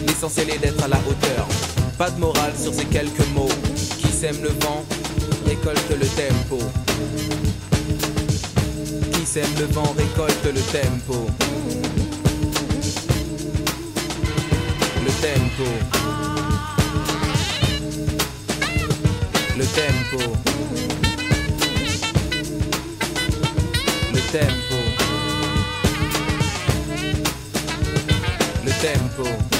L'essentiel 0.06 0.50
est 0.50 0.58
d'être 0.58 0.82
à 0.82 0.88
la 0.88 0.98
hauteur. 1.08 1.46
Pas 1.96 2.10
de 2.10 2.18
morale 2.18 2.52
sur 2.60 2.74
ces 2.74 2.84
quelques 2.86 3.26
mots. 3.34 3.48
Qui 3.98 4.08
sème 4.08 4.42
le 4.42 4.48
vent, 4.48 4.84
récolte 5.46 5.90
le 5.90 6.06
tempo. 6.06 6.58
Sème 9.37 9.55
le 9.59 9.66
vent, 9.66 9.94
récolte 9.99 10.46
le 10.46 10.62
tempo. 10.72 11.27
Le 15.05 15.11
tempo. 15.20 15.64
Le 19.59 19.64
tempo. 19.66 20.33
Le 24.14 24.20
tempo. 24.33 24.79
Le 28.64 28.70
tempo. 28.81 29.56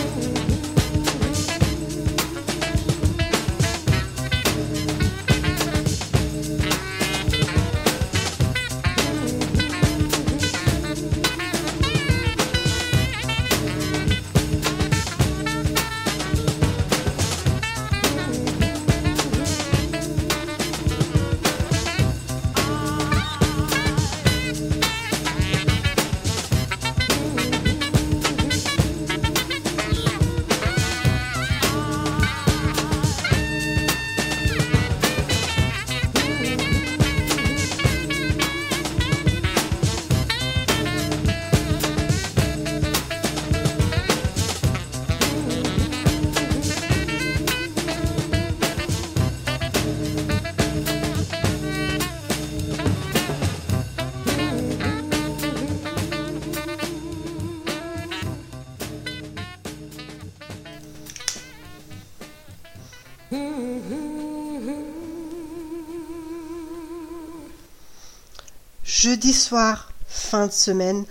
Jeudi 69.07 69.33
soir, 69.33 69.93
fin 70.09 70.49
de 70.49 70.53
semaine, 70.53 71.05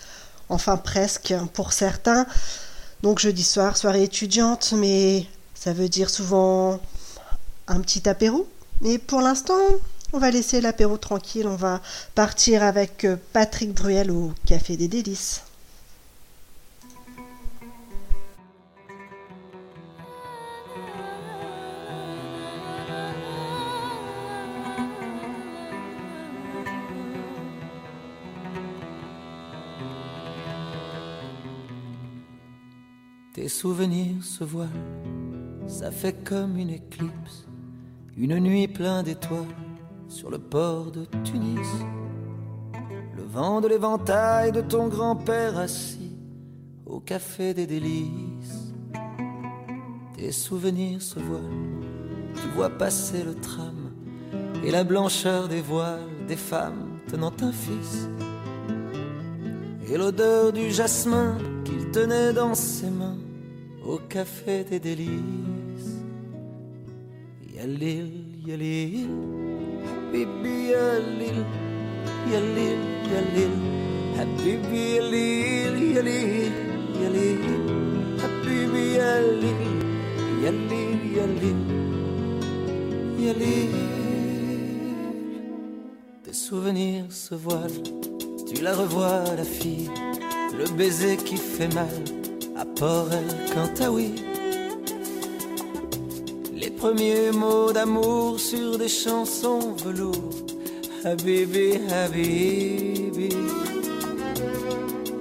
enfin 0.49 0.75
presque 0.75 1.33
pour 1.53 1.71
certains. 1.71 2.25
Donc 3.03 3.19
jeudi 3.19 3.41
soir, 3.41 3.77
soirée 3.77 4.03
étudiante, 4.03 4.73
mais 4.75 5.25
ça 5.53 5.71
veut 5.71 5.87
dire 5.87 6.09
souvent 6.09 6.81
un 7.67 7.79
petit 7.79 8.09
apéro. 8.09 8.49
Mais 8.81 8.97
pour 8.97 9.21
l'instant, 9.21 9.61
on 10.11 10.17
va 10.17 10.29
laisser 10.29 10.59
l'apéro 10.59 10.97
tranquille. 10.97 11.47
On 11.47 11.55
va 11.55 11.79
partir 12.15 12.63
avec 12.63 13.05
euh, 13.05 13.15
Patrick 13.31 13.73
Bruel 13.73 14.11
au 14.11 14.33
Café 14.45 14.75
des 14.75 14.89
Délices. 14.89 15.43
Tes 33.35 33.49
souvenirs 33.49 34.23
se 34.23 34.45
voilent, 34.45 34.69
ça 35.67 35.91
fait 35.91 36.23
comme 36.23 36.57
une 36.57 36.69
éclipse, 36.69 37.45
une 38.15 38.39
nuit 38.39 38.69
pleine 38.69 39.03
d'étoiles 39.03 39.43
sur 40.07 40.29
le 40.29 40.39
port 40.39 40.89
de 40.89 41.03
Tunis. 41.25 41.67
Le 43.13 43.23
vent 43.23 43.59
de 43.59 43.67
l'éventail 43.67 44.53
de 44.53 44.61
ton 44.61 44.87
grand-père 44.87 45.57
assis 45.57 46.15
au 46.85 47.01
café 47.01 47.53
des 47.53 47.67
délices. 47.67 48.73
Tes 50.15 50.31
souvenirs 50.31 51.01
se 51.01 51.19
voilent, 51.19 51.83
tu 52.35 52.47
vois 52.55 52.69
passer 52.69 53.21
le 53.21 53.35
tram 53.35 53.91
et 54.63 54.71
la 54.71 54.85
blancheur 54.85 55.49
des 55.49 55.61
voiles 55.61 56.07
des 56.25 56.37
femmes 56.37 56.99
tenant 57.09 57.33
un 57.41 57.51
fils. 57.51 58.07
Et 59.89 59.97
l'odeur 59.97 60.53
du 60.53 60.71
jasmin 60.71 61.37
qu'il 61.65 61.91
tenait 61.91 62.31
dans 62.31 62.55
ses 62.55 62.89
mains 62.89 63.17
au 63.87 63.97
café 63.97 64.63
des 64.63 64.79
délices. 64.79 65.99
Yalil, 67.55 68.11
yalil, 68.45 69.09
habibi 69.87 70.55
yalil, 70.73 71.39
yalil, 72.31 72.81
yalil, 73.13 73.55
habibi 74.17 74.83
yalil, 74.95 75.75
yalil, 75.95 76.51
yalil, 77.01 77.45
habibi 78.21 78.85
yalil, 78.99 79.61
yalil, 80.43 80.99
yalil, 81.17 81.61
yalil. 83.19 83.75
Tes 86.23 86.33
souvenirs 86.33 87.11
se 87.11 87.35
voilent, 87.35 87.83
tu 88.47 88.61
la 88.61 88.73
revois 88.73 89.23
la 89.37 89.43
fille, 89.43 89.89
le 90.57 90.65
baiser 90.75 91.17
qui 91.17 91.37
fait 91.37 91.73
mal 91.73 92.24
à 92.65 92.79
Port 92.79 93.07
El 93.11 93.53
Cantaoui. 93.53 94.15
Les 96.53 96.69
premiers 96.69 97.31
mots 97.31 97.71
d'amour 97.71 98.39
sur 98.39 98.77
des 98.77 98.87
chansons 98.87 99.73
velours. 99.83 100.33
Habibi, 101.03 101.79
Habibi. 101.91 103.29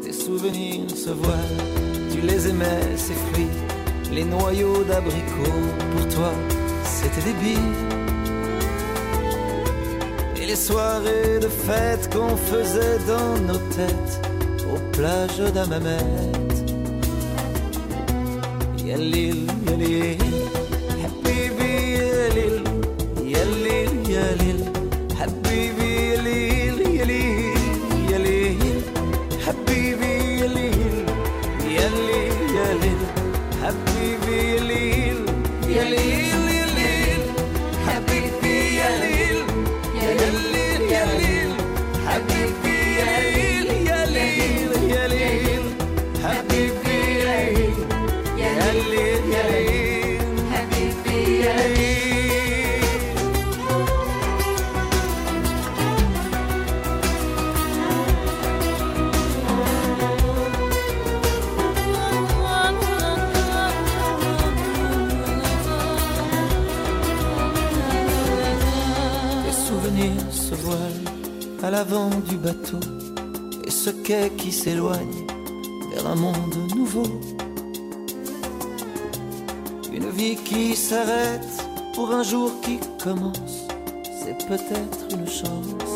Tes 0.02 0.12
souvenirs 0.12 0.90
se 0.90 1.10
voilent, 1.10 1.64
tu 2.12 2.20
les 2.20 2.48
aimais, 2.48 2.96
ces 2.96 3.14
fruits. 3.14 3.56
Les 4.12 4.24
noyaux 4.24 4.84
d'abricots, 4.84 5.66
pour 5.92 6.08
toi, 6.14 6.32
c'était 6.84 7.24
des 7.28 7.36
billes. 7.42 7.74
Et 10.40 10.46
les 10.46 10.56
soirées 10.56 11.38
de 11.40 11.48
fête 11.48 12.12
qu'on 12.12 12.36
faisait 12.36 12.98
dans 13.06 13.36
nos 13.52 13.58
têtes, 13.74 14.20
aux 14.72 14.92
plages 14.92 15.52
d'Amamet. 18.94 19.14
Yalil, 19.14 19.48
yalil, 19.66 20.18
habibi 20.20 20.43
s'éloigne 74.54 75.26
vers 75.90 76.06
un 76.06 76.14
monde 76.14 76.54
nouveau. 76.76 77.06
Une 79.92 80.10
vie 80.10 80.36
qui 80.36 80.76
s'arrête 80.76 81.52
pour 81.94 82.10
un 82.12 82.22
jour 82.22 82.52
qui 82.62 82.78
commence, 83.02 83.66
c'est 84.22 84.38
peut-être 84.46 85.00
une 85.10 85.26
chance. 85.26 85.93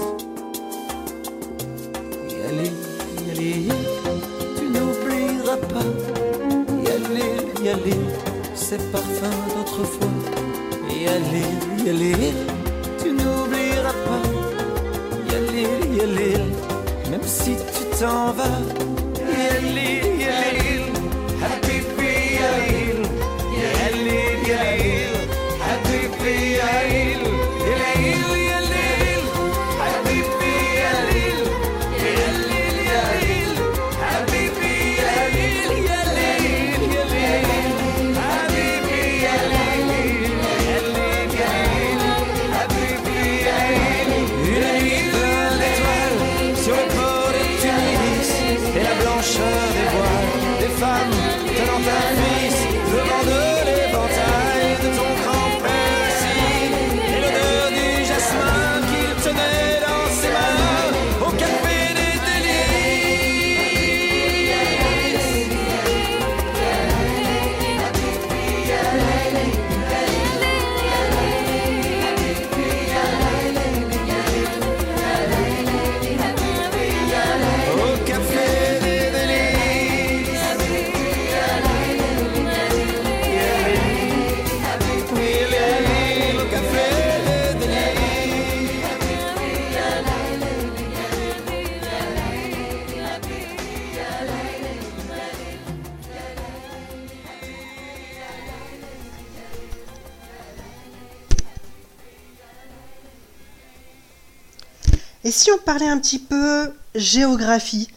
Parlait 105.65 105.89
un 105.89 105.99
petit 105.99 106.19
peu 106.19 106.73
géographie 106.95 107.89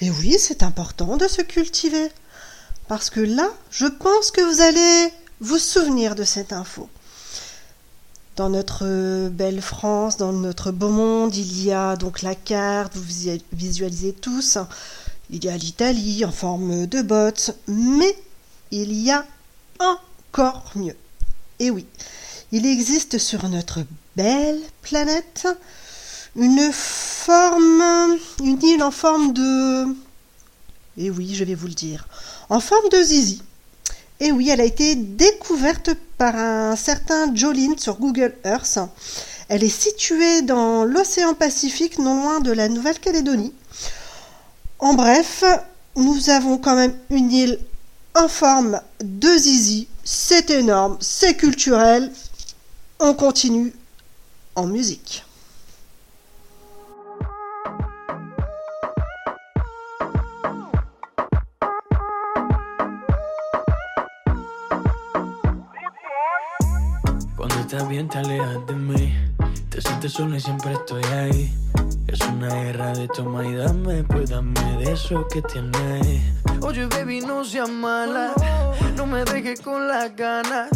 Et 0.00 0.10
oui, 0.10 0.36
c'est 0.38 0.62
important 0.62 1.16
de 1.16 1.26
se 1.28 1.40
cultiver. 1.42 2.10
Parce 2.88 3.08
que 3.10 3.20
là, 3.20 3.48
je 3.70 3.86
pense 3.86 4.30
que 4.30 4.42
vous 4.42 4.60
allez 4.60 5.12
vous 5.40 5.58
souvenir 5.58 6.14
de 6.14 6.24
cette 6.24 6.52
info. 6.52 6.88
Dans 8.36 8.50
notre 8.50 9.28
belle 9.30 9.62
France, 9.62 10.16
dans 10.16 10.32
notre 10.32 10.70
beau 10.72 10.90
monde, 10.90 11.34
il 11.34 11.64
y 11.64 11.72
a 11.72 11.96
donc 11.96 12.20
la 12.22 12.34
carte, 12.34 12.94
vous 12.96 13.02
visu- 13.02 13.40
visualisez 13.52 14.12
tous. 14.12 14.58
Il 15.30 15.44
y 15.44 15.48
a 15.48 15.56
l'Italie 15.56 16.24
en 16.24 16.32
forme 16.32 16.86
de 16.86 17.00
botte, 17.00 17.56
mais 17.68 18.14
il 18.70 18.92
y 18.92 19.10
a 19.10 19.24
encore 19.78 20.72
mieux. 20.74 20.96
Et 21.60 21.70
oui, 21.70 21.86
il 22.52 22.66
existe 22.66 23.18
sur 23.18 23.48
notre 23.48 23.80
belle 24.16 24.60
planète 24.82 25.46
une 26.36 26.72
forme, 26.72 28.18
une 28.42 28.62
île 28.62 28.82
en 28.82 28.90
forme 28.90 29.32
de... 29.32 29.86
Et 30.96 31.10
oui, 31.10 31.34
je 31.34 31.44
vais 31.44 31.54
vous 31.54 31.66
le 31.66 31.74
dire, 31.74 32.06
en 32.48 32.60
forme 32.60 32.88
de 32.88 33.02
zizi. 33.02 33.42
Et 34.20 34.32
oui, 34.32 34.48
elle 34.48 34.60
a 34.60 34.64
été 34.64 34.94
découverte 34.94 35.90
par 36.18 36.36
un 36.36 36.76
certain 36.76 37.34
Jolene 37.34 37.78
sur 37.78 37.98
Google 37.98 38.34
Earth. 38.44 38.78
Elle 39.48 39.64
est 39.64 39.68
située 39.68 40.42
dans 40.42 40.84
l'océan 40.84 41.34
Pacifique, 41.34 41.98
non 41.98 42.22
loin 42.22 42.40
de 42.40 42.52
la 42.52 42.68
Nouvelle-Calédonie. 42.68 43.52
En 44.78 44.94
bref, 44.94 45.44
nous 45.96 46.30
avons 46.30 46.58
quand 46.58 46.76
même 46.76 46.96
une 47.10 47.30
île 47.30 47.58
en 48.14 48.28
forme 48.28 48.80
de 49.02 49.28
zizi. 49.36 49.88
C'est 50.04 50.50
énorme, 50.50 50.96
c'est 51.00 51.36
culturel. 51.36 52.12
On 53.00 53.14
continue 53.14 53.72
en 54.54 54.66
musique. 54.66 55.24
Bien 67.82 68.08
te 68.08 68.18
alejas 68.18 68.66
de 68.66 68.74
mí 68.74 69.14
Te 69.68 69.80
sientes 69.80 70.12
sola 70.12 70.36
y 70.36 70.40
siempre 70.40 70.72
estoy 70.72 71.02
ahí 71.04 71.54
Es 72.06 72.20
una 72.20 72.48
guerra 72.48 72.92
de 72.92 73.08
toma 73.08 73.44
y 73.46 73.54
dame 73.54 74.04
Pues 74.04 74.30
dame 74.30 74.78
de 74.78 74.92
eso 74.92 75.26
que 75.28 75.42
tienes 75.42 76.22
Oye 76.60 76.86
baby 76.86 77.20
no 77.20 77.44
seas 77.44 77.68
mala 77.68 78.32
No 78.96 79.06
me 79.06 79.24
dejes 79.24 79.60
con 79.60 79.88
las 79.88 80.14
ganas 80.16 80.70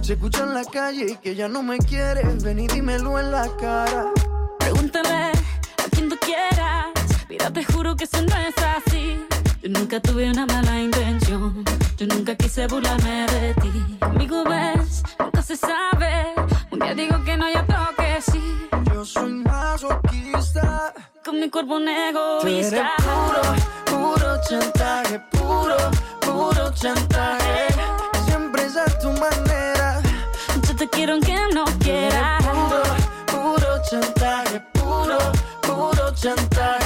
Se 0.00 0.14
escucha 0.14 0.44
en 0.44 0.54
la 0.54 0.64
calle 0.64 1.12
y 1.12 1.16
que 1.16 1.34
ya 1.34 1.48
no 1.48 1.62
me 1.62 1.78
quieres 1.78 2.42
Ven 2.42 2.60
y 2.60 2.68
dímelo 2.68 3.18
en 3.18 3.32
la 3.32 3.48
cara 3.56 4.10
Pregúntale 4.58 5.32
a 5.78 5.88
quien 5.90 6.08
tú 6.08 6.16
quieras. 6.20 6.86
Mira, 7.28 7.50
te 7.52 7.64
juro 7.64 7.94
que 7.94 8.04
eso 8.04 8.20
no 8.20 8.36
es 8.36 8.54
así. 8.58 9.24
Yo 9.62 9.70
nunca 9.70 10.00
tuve 10.00 10.28
una 10.28 10.44
mala 10.44 10.80
intención. 10.80 11.64
Yo 11.96 12.06
nunca 12.08 12.34
quise 12.34 12.66
burlarme 12.66 13.26
de 13.26 13.54
ti. 13.54 13.96
Amigo, 14.00 14.42
ves, 14.44 15.04
nunca 15.20 15.42
se 15.42 15.56
sabe. 15.56 15.95
Digo 16.96 17.22
que 17.24 17.36
no, 17.36 17.46
ya 17.52 17.64
toque 17.66 18.20
sí. 18.22 18.68
Yo 18.92 19.04
soy 19.04 19.32
masoquista 19.34 20.92
Con 21.24 21.40
mi 21.40 21.50
cuerpo 21.50 21.76
un 21.76 21.84
Tú 21.84 21.90
eres 21.90 22.72
egoísta. 22.72 22.92
puro, 22.98 24.14
puro 24.14 24.40
chantaje 24.48 25.20
Puro, 25.30 25.76
puro 26.20 26.70
chantaje 26.74 27.66
Siempre 28.26 28.64
es 28.64 28.76
a 28.76 28.84
tu 28.98 29.10
manera 29.12 30.00
Yo 30.66 30.76
te 30.76 30.88
quiero 30.88 31.12
aunque 31.14 31.36
no 31.54 31.64
quiera. 31.80 32.38
Puro, 32.40 32.82
puro 33.26 33.82
chantaje, 33.90 34.60
puro, 34.72 35.18
puro 35.62 36.14
chantaje. 36.14 36.85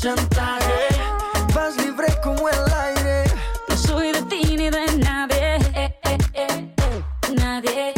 chantaje. 0.00 0.88
Vas 1.54 1.76
libre 1.76 2.06
como 2.22 2.48
el 2.48 2.72
aire. 2.72 3.24
No 3.68 3.76
soy 3.76 4.12
de 4.12 4.22
ti 4.22 4.56
ni 4.56 4.70
de 4.70 4.86
nadie. 4.98 5.56
Eh, 5.74 5.94
eh, 6.04 6.18
eh, 6.32 6.72
eh. 6.72 7.04
Nadie. 7.36 7.92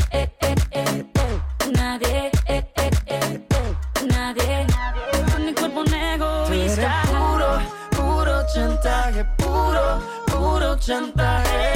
Nadie. 1.78 2.30
Nadie. 4.09 4.66
Con 5.32 5.46
mi 5.46 5.55
cuerpo 5.55 5.80
un 5.80 5.94
egoísta. 5.94 7.03
puro, 7.07 7.50
puro 7.90 8.46
chantaje, 8.53 9.24
puro, 9.38 10.03
puro 10.26 10.76
chantaje. 10.78 11.72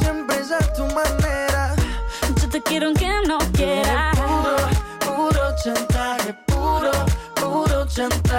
Siempre 0.00 0.40
es 0.40 0.50
a 0.50 0.58
tu 0.74 0.84
manera. 0.86 1.74
Yo 2.40 2.48
te 2.48 2.60
quiero 2.62 2.86
aunque 2.88 3.08
no 3.28 3.38
quiera. 3.52 4.10
Puro, 4.16 4.56
puro 5.06 5.54
chantaje, 5.62 6.34
puro, 6.48 6.90
puro 7.36 7.86
chantaje. 7.86 8.29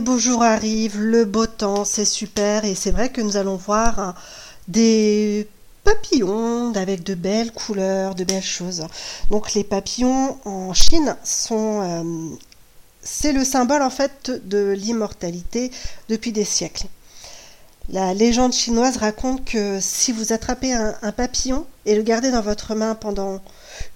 Beaux 0.00 0.18
jours 0.18 0.42
arrivent, 0.42 0.98
le 0.98 1.24
beau 1.24 1.46
temps, 1.46 1.84
c'est 1.84 2.04
super 2.04 2.64
et 2.64 2.74
c'est 2.74 2.90
vrai 2.90 3.10
que 3.10 3.20
nous 3.20 3.36
allons 3.36 3.56
voir 3.56 4.14
des 4.68 5.48
papillons 5.84 6.72
avec 6.74 7.02
de 7.02 7.14
belles 7.14 7.52
couleurs, 7.52 8.14
de 8.14 8.24
belles 8.24 8.42
choses. 8.42 8.86
Donc 9.30 9.54
les 9.54 9.64
papillons 9.64 10.38
en 10.44 10.72
Chine 10.72 11.16
sont 11.24 11.80
euh, 11.82 12.36
c'est 13.02 13.32
le 13.32 13.44
symbole 13.44 13.82
en 13.82 13.90
fait 13.90 14.30
de 14.44 14.70
l'immortalité 14.70 15.70
depuis 16.08 16.32
des 16.32 16.44
siècles. 16.44 16.86
La 17.88 18.14
légende 18.14 18.52
chinoise 18.52 18.96
raconte 18.96 19.44
que 19.44 19.78
si 19.80 20.12
vous 20.12 20.32
attrapez 20.32 20.72
un, 20.72 20.94
un 21.02 21.12
papillon 21.12 21.66
et 21.84 21.96
le 21.96 22.02
gardez 22.02 22.30
dans 22.30 22.40
votre 22.40 22.74
main 22.74 22.94
pendant 22.94 23.40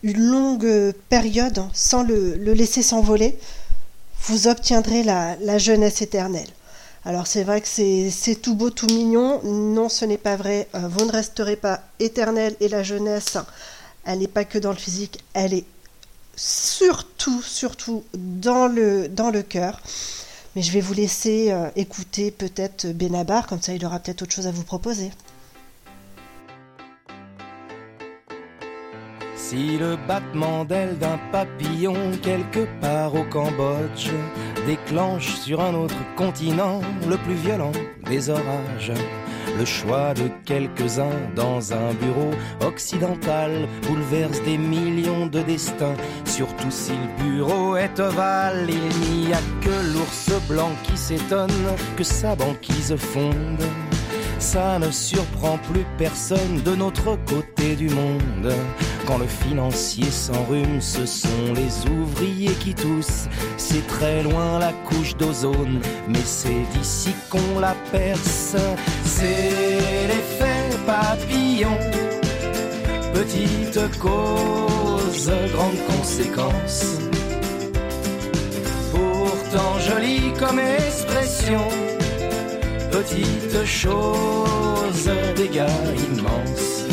une 0.02 0.18
longue 0.18 0.92
période 1.08 1.62
sans 1.72 2.02
le, 2.02 2.34
le 2.34 2.52
laisser 2.52 2.82
s'envoler, 2.82 3.38
vous 4.24 4.48
obtiendrez 4.48 5.02
la, 5.02 5.58
jeunesse 5.58 6.02
éternelle. 6.02 6.48
Alors 7.04 7.26
c'est 7.26 7.44
vrai 7.44 7.60
que 7.60 7.68
c'est 7.68 8.10
c'est 8.10 8.34
tout 8.34 8.56
beau, 8.56 8.70
tout 8.70 8.88
mignon. 8.88 9.40
Non, 9.44 9.88
ce 9.88 10.04
n'est 10.04 10.18
pas 10.18 10.36
vrai. 10.36 10.68
Euh, 10.74 10.88
vous 10.88 11.04
ne 11.04 11.12
resterez 11.12 11.56
pas 11.56 11.82
éternel 12.00 12.56
et 12.60 12.68
la 12.68 12.82
jeunesse, 12.82 13.38
elle 14.04 14.18
n'est 14.18 14.26
pas 14.28 14.44
que 14.44 14.58
dans 14.58 14.72
le 14.72 14.76
physique, 14.76 15.22
elle 15.32 15.54
est 15.54 15.64
surtout, 16.36 17.42
surtout 17.42 18.04
dans 18.14 18.66
le, 18.66 19.08
dans 19.08 19.30
le 19.30 19.42
cœur. 19.42 19.80
Mais 20.54 20.62
je 20.62 20.72
vais 20.72 20.80
vous 20.80 20.94
laisser 20.94 21.50
euh, 21.50 21.68
écouter 21.76 22.30
peut-être 22.30 22.86
Benabar, 22.86 23.46
comme 23.46 23.60
ça 23.60 23.74
il 23.74 23.84
aura 23.84 23.98
peut-être 24.00 24.22
autre 24.22 24.32
chose 24.32 24.46
à 24.46 24.52
vous 24.52 24.64
proposer. 24.64 25.10
Si 29.48 29.78
le 29.78 29.96
battement 30.08 30.64
d'aile 30.64 30.98
d'un 30.98 31.20
papillon 31.30 31.94
quelque 32.20 32.66
part 32.80 33.14
au 33.14 33.22
Cambodge 33.22 34.10
déclenche 34.66 35.36
sur 35.36 35.60
un 35.60 35.72
autre 35.72 35.94
continent 36.16 36.80
le 37.08 37.16
plus 37.16 37.36
violent 37.36 37.70
des 38.10 38.28
orages, 38.28 38.90
le 39.56 39.64
choix 39.64 40.14
de 40.14 40.28
quelques-uns 40.44 41.20
dans 41.36 41.72
un 41.72 41.94
bureau 41.94 42.32
occidental 42.66 43.68
bouleverse 43.86 44.42
des 44.42 44.58
millions 44.58 45.26
de 45.28 45.40
destins, 45.42 45.94
surtout 46.24 46.72
si 46.72 46.90
le 46.90 47.22
bureau 47.22 47.76
est 47.76 48.00
ovale. 48.00 48.66
Il 48.68 49.26
n'y 49.26 49.32
a 49.32 49.38
que 49.60 49.92
l'ours 49.92 50.32
blanc 50.48 50.72
qui 50.82 50.96
s'étonne 50.96 51.76
que 51.96 52.02
sa 52.02 52.34
banquise 52.34 52.96
fonde. 52.96 53.62
Ça 54.38 54.78
ne 54.78 54.90
surprend 54.90 55.58
plus 55.72 55.84
personne 55.98 56.62
de 56.64 56.74
notre 56.74 57.16
côté 57.26 57.74
du 57.74 57.88
monde. 57.88 58.52
Quand 59.06 59.18
le 59.18 59.26
financier 59.26 60.10
s'enrhume, 60.10 60.80
ce 60.80 61.06
sont 61.06 61.52
les 61.54 61.90
ouvriers 61.90 62.54
qui 62.60 62.74
toussent. 62.74 63.28
C'est 63.56 63.86
très 63.86 64.22
loin 64.22 64.58
la 64.58 64.72
couche 64.88 65.16
d'ozone, 65.16 65.80
mais 66.08 66.24
c'est 66.24 66.64
d'ici 66.74 67.14
qu'on 67.30 67.60
la 67.60 67.74
perce. 67.92 68.56
C'est 69.04 70.06
l'effet 70.08 70.76
papillon. 70.86 71.76
Petite 73.14 73.98
cause, 73.98 75.32
grande 75.54 75.78
conséquence. 75.88 76.98
Pourtant 78.92 79.78
jolie 79.78 80.32
comme 80.38 80.58
expression 80.58 81.95
petite 82.96 83.64
chose, 83.66 85.10
dégâts 85.34 85.68
immenses. 86.08 86.86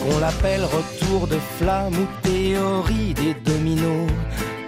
Qu'on 0.00 0.18
l'appelle 0.18 0.64
retour 0.64 1.26
de 1.26 1.38
flamme 1.58 1.94
ou 1.94 2.06
théorie 2.22 3.12
des 3.14 3.34
dominos. 3.44 4.08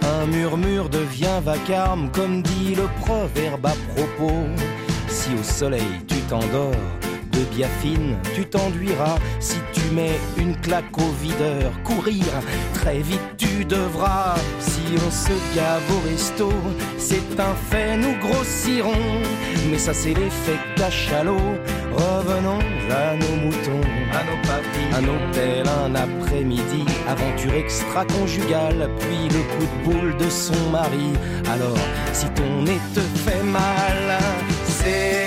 Un 0.03 0.27
murmure 0.27 0.89
devient 0.89 1.41
vacarme, 1.43 2.09
comme 2.11 2.43
dit 2.43 2.75
le 2.75 2.87
proverbe 3.01 3.65
à 3.65 3.75
propos. 3.95 4.45
Si 5.07 5.29
au 5.33 5.43
soleil 5.43 5.93
tu 6.07 6.17
t'endors, 6.29 6.75
de 7.37 7.55
biafine 7.55 8.17
tu 8.35 8.45
t'enduiras. 8.45 9.17
Si 9.39 9.57
tu 9.73 9.81
mets 9.93 10.19
une 10.37 10.55
claque 10.57 10.97
au 10.97 11.11
videur, 11.21 11.71
courir, 11.83 12.25
très 12.73 12.99
vite 12.99 13.29
tu 13.37 13.65
devras. 13.65 14.35
Si 14.59 14.81
on 15.05 15.11
se 15.11 15.35
gave 15.55 15.83
au 15.95 16.09
resto, 16.09 16.49
c'est 16.97 17.39
un 17.39 17.55
fait, 17.69 17.97
nous 17.97 18.15
grossirons. 18.19 19.21
Mais 19.69 19.77
ça 19.77 19.93
c'est 19.93 20.13
l'effet 20.13 20.59
cachalot. 20.75 21.55
Revenons 21.93 22.59
à 22.91 23.15
nos 23.15 23.35
moutons, 23.43 23.87
à 24.13 24.21
nos 24.29 24.39
papilles, 24.47 24.93
un 24.93 25.03
hôtel, 25.03 25.65
un 25.85 25.95
après-midi, 25.95 26.85
aventure 27.07 27.53
extra-conjugale, 27.53 28.89
puis 28.99 29.29
le 29.35 29.41
coup 29.53 29.65
de 29.65 29.83
boule 29.85 30.17
de 30.17 30.29
son 30.29 30.69
mari. 30.69 31.13
Alors, 31.51 31.77
si 32.13 32.27
ton 32.35 32.61
nez 32.61 32.79
te 32.93 32.99
fait 32.99 33.43
mal, 33.43 34.19
c'est 34.67 35.26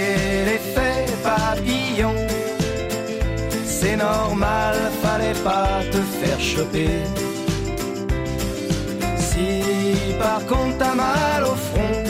normal, 4.00 4.74
fallait 5.02 5.38
pas 5.44 5.80
te 5.92 6.00
faire 6.20 6.40
choper. 6.40 7.02
Si 9.28 9.62
par 10.18 10.44
contre 10.46 10.78
t'as 10.78 10.94
mal 10.94 11.44
au 11.44 11.56
front, 11.68 12.04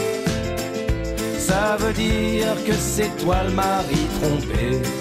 ça 1.38 1.76
veut 1.78 1.92
dire 1.92 2.54
que 2.66 2.72
c'est 2.72 3.10
toi 3.22 3.38
le 3.44 3.52
mari 3.52 4.00
trompé. 4.20 4.99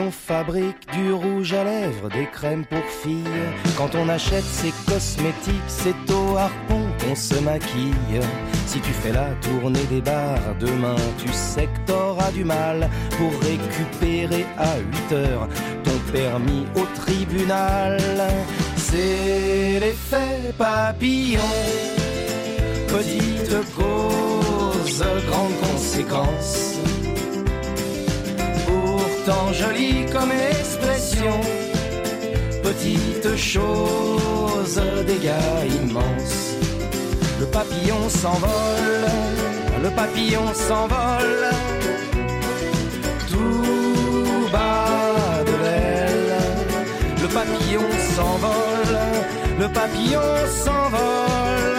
On 0.00 0.10
fabrique 0.10 0.90
du 0.92 1.12
rouge 1.12 1.52
à 1.52 1.64
lèvres, 1.64 2.08
des 2.08 2.26
crèmes 2.26 2.64
pour 2.64 2.84
filles. 3.02 3.24
Quand 3.76 3.94
on 3.94 4.08
achète 4.08 4.44
ses 4.44 4.72
cosmétiques, 4.86 5.54
c'est 5.68 6.10
au 6.10 6.36
harpon 6.36 6.82
qu'on 7.00 7.14
se 7.14 7.36
maquille. 7.40 8.20
Si 8.66 8.80
tu 8.80 8.90
fais 8.90 9.12
la 9.12 9.28
tournée 9.42 9.84
des 9.90 10.00
bars 10.00 10.54
demain, 10.58 10.96
tu 11.18 11.32
sais 11.32 11.66
que 11.66 11.92
t'auras 11.92 12.30
du 12.32 12.44
mal 12.44 12.88
pour 13.16 13.30
récupérer 13.40 14.46
à 14.58 14.76
8 15.10 15.12
heures 15.12 15.48
ton 15.84 15.98
permis 16.12 16.66
au 16.74 16.84
tribunal. 17.00 17.98
C'est 18.76 19.80
l'effet 19.80 20.52
papillon, 20.58 21.40
petite 22.88 23.74
cause, 23.76 25.04
grande 25.28 25.60
conséquence 25.60 26.75
pourtant 29.26 29.52
jolie 29.52 30.06
comme 30.12 30.30
expression. 30.30 31.40
Petite 32.62 33.36
chose, 33.36 34.80
dégâts 35.06 35.66
immenses. 35.82 36.54
Le 37.40 37.46
papillon 37.46 38.08
s'envole, 38.08 39.06
le 39.82 39.90
papillon 39.90 40.46
s'envole. 40.54 41.50
Tout 43.28 44.48
bas 44.52 45.42
de 45.44 45.64
l'aile. 45.64 46.36
Le 47.22 47.28
papillon 47.28 47.88
s'envole, 48.14 48.98
le 49.58 49.68
papillon 49.68 50.30
s'envole. 50.64 51.75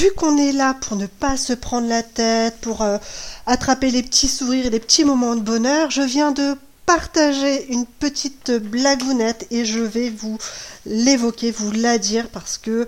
Vu 0.00 0.10
qu'on 0.12 0.38
est 0.38 0.52
là 0.52 0.72
pour 0.72 0.96
ne 0.96 1.04
pas 1.04 1.36
se 1.36 1.52
prendre 1.52 1.86
la 1.86 2.02
tête, 2.02 2.54
pour 2.62 2.80
euh, 2.80 2.96
attraper 3.44 3.90
les 3.90 4.02
petits 4.02 4.28
sourires 4.28 4.64
et 4.64 4.70
les 4.70 4.80
petits 4.80 5.04
moments 5.04 5.36
de 5.36 5.42
bonheur, 5.42 5.90
je 5.90 6.00
viens 6.00 6.32
de 6.32 6.56
partager 6.86 7.70
une 7.70 7.84
petite 7.84 8.50
blagounette 8.50 9.46
et 9.50 9.66
je 9.66 9.80
vais 9.80 10.08
vous 10.08 10.38
l'évoquer, 10.86 11.50
vous 11.50 11.70
la 11.72 11.98
dire 11.98 12.30
parce 12.30 12.56
que 12.56 12.86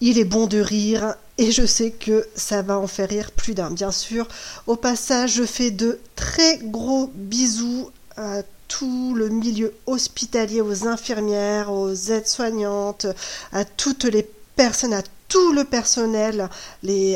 il 0.00 0.18
est 0.18 0.24
bon 0.24 0.46
de 0.46 0.58
rire 0.58 1.16
et 1.36 1.52
je 1.52 1.66
sais 1.66 1.90
que 1.90 2.26
ça 2.34 2.62
va 2.62 2.78
en 2.78 2.86
faire 2.86 3.10
rire 3.10 3.30
plus 3.32 3.52
d'un. 3.52 3.70
Bien 3.70 3.92
sûr, 3.92 4.26
au 4.66 4.76
passage, 4.76 5.32
je 5.32 5.44
fais 5.44 5.70
de 5.70 6.00
très 6.16 6.56
gros 6.62 7.10
bisous 7.12 7.90
à 8.16 8.40
tout 8.68 9.12
le 9.14 9.28
milieu 9.28 9.74
hospitalier, 9.84 10.62
aux 10.62 10.88
infirmières, 10.88 11.70
aux 11.70 11.92
aides-soignantes, 11.92 13.04
à 13.52 13.66
toutes 13.66 14.04
les 14.04 14.26
personnes, 14.56 14.94
à 14.94 15.02
tout 15.28 15.52
le 15.52 15.64
personnel, 15.64 16.48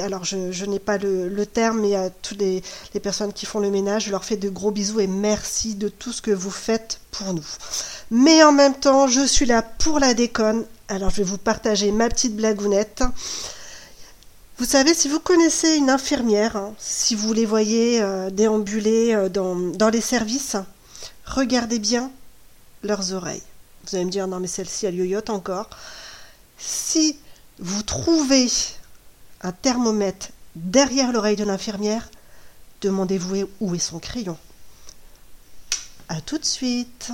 alors 0.03 0.25
je, 0.25 0.65
n'ai 0.67 0.79
pas 0.79 0.99
le, 0.99 1.45
terme, 1.47 1.81
mais 1.81 1.97
à 1.97 2.11
toutes 2.11 2.39
les, 2.39 2.63
personnes 3.03 3.33
qui 3.33 3.47
font 3.47 3.59
le 3.59 3.71
ménage, 3.71 4.07
je 4.07 4.11
leur 4.11 4.25
fais 4.25 4.37
de 4.37 4.49
gros 4.49 4.71
bisous 4.71 5.01
et 5.01 5.07
merci 5.07 5.75
de 5.75 5.89
tout 5.89 6.13
ce 6.13 6.23
que 6.23 6.31
vous 6.31 6.51
faites 6.51 7.01
pour 7.11 7.33
nous. 7.33 7.47
Mais 8.11 8.45
en 8.45 8.53
même 8.53 8.75
temps, 8.75 9.07
je 9.07 9.27
suis 9.27 9.47
là 9.47 9.63
pour 9.63 9.99
la 9.99 10.15
déconne, 10.15 10.65
alors 10.89 11.11
je 11.11 11.17
vais 11.17 11.23
vous 11.23 11.39
partager 11.39 11.91
ma 11.91 12.09
petite 12.09 12.37
blagounette. 12.37 13.03
Vous 14.59 14.67
savez, 14.67 14.95
si 14.95 15.09
vous 15.09 15.19
connaissez 15.19 15.77
une 15.77 15.91
infirmière, 15.91 16.57
hein, 16.57 16.75
si 16.79 17.15
vous 17.15 17.33
les 17.33 17.47
voyez 17.47 18.03
euh, 18.03 18.31
déambuler 18.31 19.15
euh, 19.15 19.29
dans, 19.31 19.57
dans 19.57 19.89
les 19.89 20.03
services, 20.03 20.57
regardez 21.25 21.79
bien 21.79 22.13
leurs 22.83 23.15
oreilles. 23.15 23.43
Vous 23.85 23.97
allez 23.97 24.05
me 24.05 24.11
dire, 24.11 24.29
non 24.29 24.39
mais 24.39 24.47
celle-ci, 24.47 24.87
elle 24.87 24.95
yoyote 24.95 25.31
encore. 25.31 25.71
Si 26.59 27.17
vous 27.59 27.83
trouvez 27.83 28.49
un 29.43 29.53
thermomètre 29.53 30.29
derrière 30.55 31.13
l'oreille 31.13 31.37
de 31.37 31.45
l'infirmière, 31.45 32.09
demandez-vous 32.81 33.49
où 33.61 33.75
est 33.75 33.79
son 33.79 33.99
crayon. 33.99 34.37
À 36.09 36.21
tout 36.21 36.39
de 36.39 36.45
suite. 36.45 37.11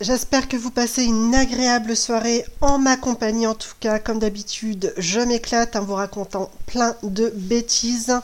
J'espère 0.00 0.46
que 0.46 0.56
vous 0.56 0.70
passez 0.70 1.02
une 1.02 1.34
agréable 1.34 1.96
soirée 1.96 2.44
en 2.60 2.78
ma 2.78 2.96
compagnie 2.96 3.48
en 3.48 3.54
tout 3.56 3.74
cas. 3.80 3.98
Comme 3.98 4.20
d'habitude, 4.20 4.94
je 4.96 5.18
m'éclate 5.18 5.74
en 5.74 5.82
vous 5.82 5.94
racontant 5.94 6.52
plein 6.66 6.94
de 7.02 7.32
bêtises. 7.34 8.14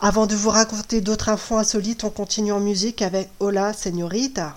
Avant 0.00 0.26
de 0.26 0.34
vous 0.34 0.50
raconter 0.50 1.00
d'autres 1.00 1.28
infos 1.28 1.58
insolites, 1.58 2.02
on 2.02 2.10
continue 2.10 2.50
en 2.50 2.58
musique 2.58 3.02
avec 3.02 3.28
Hola 3.38 3.72
Señorita. 3.72 4.56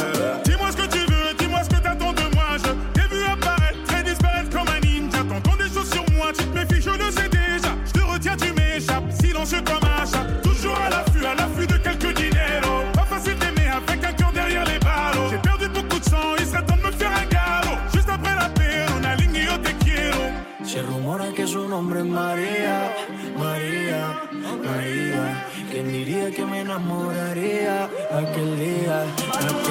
aquel 28.21 28.59
día. 28.59 29.70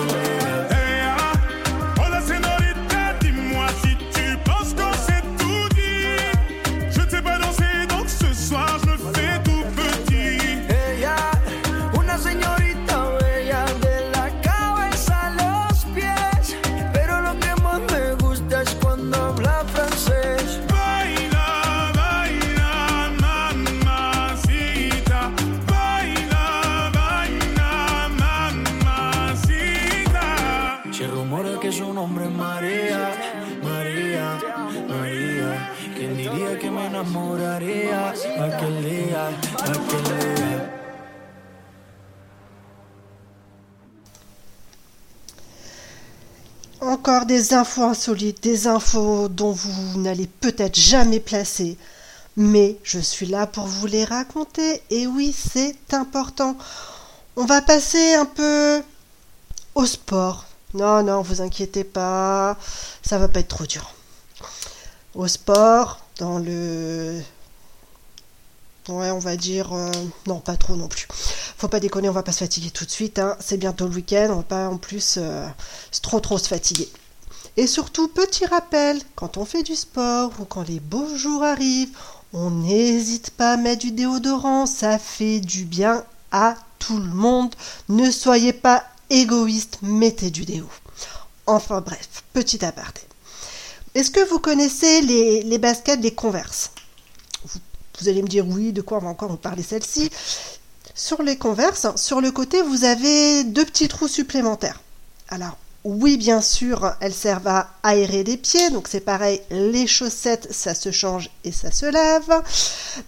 des 47.27 47.55
infos 47.55 47.83
insolites, 47.83 48.43
des 48.43 48.67
infos 48.67 49.29
dont 49.29 49.53
vous 49.53 49.99
n'allez 49.99 50.27
peut-être 50.27 50.79
jamais 50.79 51.21
placer. 51.21 51.77
Mais 52.37 52.79
je 52.85 52.99
suis 52.99 53.27
là 53.27 53.47
pour 53.47 53.67
vous 53.67 53.87
les 53.87 54.05
raconter. 54.05 54.83
Et 54.91 55.07
oui, 55.07 55.35
c'est 55.35 55.77
important. 55.93 56.57
On 57.37 57.45
va 57.45 57.63
passer 57.63 58.15
un 58.15 58.27
peu 58.27 58.83
au 59.75 59.87
sport. 59.87 60.47
Non, 60.75 61.03
non, 61.03 61.23
vous 61.23 61.43
inquiétez 61.43 61.85
pas. 61.85 62.57
Ça 63.03 63.19
va 63.19 63.29
pas 63.29 63.41
être 63.41 63.49
trop 63.49 63.67
dur. 63.67 63.93
Au 65.15 65.27
sport, 65.27 66.01
dans 66.19 66.39
le 66.39 67.21
Ouais, 68.89 69.11
on 69.11 69.19
va 69.19 69.37
dire. 69.37 69.73
Euh, 69.73 69.91
non, 70.27 70.41
pas 70.41 70.57
trop 70.57 70.77
non 70.77 70.89
plus. 70.89 71.07
Faut 71.57 71.69
pas 71.69 71.81
déconner, 71.81 72.09
on 72.09 72.13
va 72.13 72.23
pas 72.23 72.33
se 72.33 72.39
fatiguer 72.39 72.71
tout 72.71 72.85
de 72.85 72.91
suite. 72.91 73.19
Hein. 73.19 73.37
C'est 73.41 73.57
bientôt 73.57 73.87
le 73.87 73.95
week-end, 73.95 74.29
on 74.31 74.37
va 74.37 74.43
pas 74.43 74.69
en 74.69 74.79
plus 74.79 75.17
euh, 75.19 75.47
trop 76.03 76.21
trop 76.21 76.39
se 76.39 76.49
fatiguer. 76.49 76.89
Et 77.61 77.67
surtout, 77.67 78.09
petit 78.09 78.47
rappel, 78.47 79.03
quand 79.17 79.37
on 79.37 79.45
fait 79.45 79.63
du 79.63 79.77
sport 79.77 80.33
ou 80.41 80.47
quand 80.47 80.67
les 80.67 80.81
beaux 80.81 81.15
jours 81.15 81.45
arrivent, 81.45 81.95
on 82.33 82.49
n'hésite 82.49 83.33
pas 83.33 83.53
à 83.53 83.57
mettre 83.59 83.83
du 83.83 83.93
déodorant, 83.93 84.65
ça 84.65 84.99
fait 84.99 85.41
du 85.41 85.67
bien 85.67 86.03
à 86.33 86.55
tout 86.79 86.97
le 86.97 87.13
monde. 87.13 87.55
Ne 87.91 88.11
soyez 88.11 88.55
pas 88.55 88.83
égoïste, 89.11 89.77
mettez 89.83 90.31
du 90.31 90.47
déo. 90.47 90.67
Enfin 91.47 91.83
bref, 91.83 92.25
petit 92.33 92.65
aparté. 92.65 93.03
Est-ce 93.95 94.11
que 94.11 94.27
vous 94.27 94.39
connaissez 94.39 95.03
les, 95.03 95.59
baskets, 95.59 96.01
les 96.01 96.15
Converse? 96.15 96.71
Vous, 97.45 97.61
vous 98.01 98.09
allez 98.09 98.23
me 98.23 98.29
dire 98.29 98.49
oui, 98.49 98.73
de 98.73 98.81
quoi 98.81 98.97
on 98.97 99.03
va 99.03 99.09
encore 99.09 99.29
vous 99.29 99.37
parler 99.37 99.63
celle-ci? 99.63 100.09
Sur 100.95 101.23
les 101.23 101.37
Converse, 101.37 101.95
sur 101.97 102.23
le 102.23 102.31
côté, 102.31 102.63
vous 102.63 102.85
avez 102.85 103.45
deux 103.45 103.67
petits 103.67 103.89
trous 103.89 104.09
supplémentaires. 104.09 104.81
Alors, 105.29 105.59
oui, 105.85 106.19
bien 106.19 106.43
sûr, 106.43 106.95
elles 107.01 107.15
servent 107.15 107.47
à 107.47 107.71
aérer 107.83 108.23
les 108.23 108.37
pieds, 108.37 108.69
donc 108.71 108.87
c'est 108.87 109.01
pareil, 109.01 109.41
les 109.51 109.87
chaussettes, 109.87 110.53
ça 110.53 110.75
se 110.75 110.91
change 110.91 111.31
et 111.45 111.53
ça 111.53 111.71
se 111.71 111.87
lave. 111.87 112.43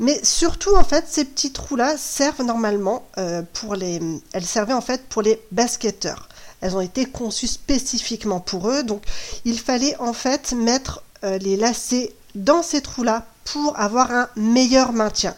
Mais 0.01 0.19
surtout, 0.25 0.75
en 0.75 0.85
fait, 0.85 1.05
ces 1.07 1.27
petits 1.27 1.53
trous-là 1.53 1.99
servent 1.99 2.43
normalement 2.43 3.07
euh, 3.19 3.43
pour 3.53 3.75
les... 3.75 4.01
Elles 4.33 4.47
servaient 4.47 4.73
en 4.73 4.81
fait 4.81 5.07
pour 5.09 5.21
les 5.21 5.39
basketteurs. 5.53 6.31
Elles 6.63 6.75
ont 6.75 6.81
été 6.81 7.05
conçues 7.05 7.49
spécifiquement 7.49 8.41
pour 8.41 8.71
eux, 8.71 8.85
donc 8.85 9.05
il 9.45 9.59
fallait 9.59 9.97
en 9.99 10.15
fait 10.15 10.53
mettre 10.53 11.03
euh, 11.25 11.37
les 11.39 11.57
lacets 11.57 12.15
dans 12.35 12.63
ces 12.63 12.81
trous-là 12.81 13.27
pour 13.45 13.79
avoir 13.79 14.11
un 14.13 14.29
meilleur 14.37 14.93
maintien. 14.93 15.37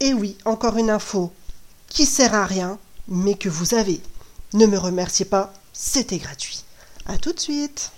Et 0.00 0.14
oui, 0.14 0.38
encore 0.46 0.78
une 0.78 0.90
info 0.90 1.30
qui 1.88 2.06
sert 2.06 2.34
à 2.34 2.46
rien, 2.46 2.78
mais 3.08 3.34
que 3.34 3.50
vous 3.50 3.74
avez. 3.74 4.00
Ne 4.54 4.66
me 4.66 4.78
remerciez 4.78 5.26
pas, 5.26 5.52
c'était 5.74 6.18
gratuit. 6.18 6.64
À 7.04 7.18
tout 7.18 7.32
de 7.32 7.40
suite. 7.40 7.90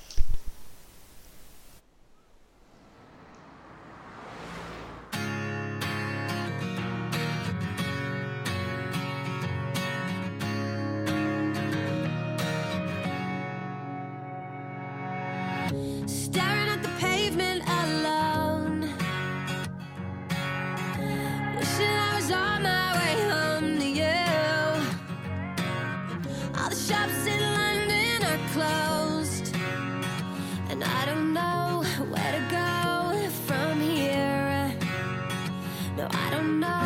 Know 36.46 36.85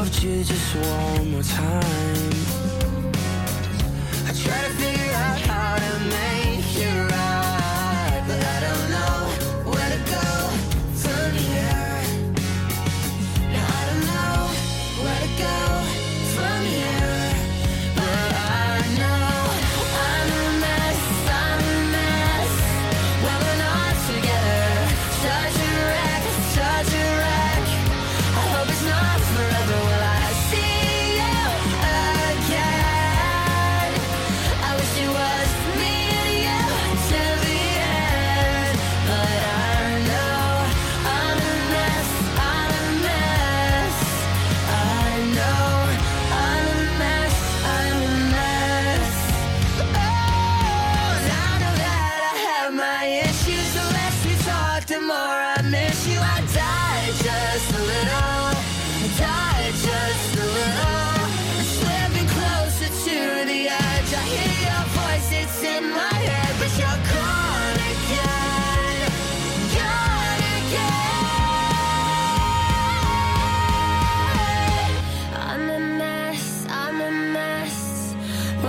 loved 0.00 0.22
you 0.22 0.42
just 0.42 0.76
one 0.76 1.30
more 1.30 1.42
time. 1.42 2.09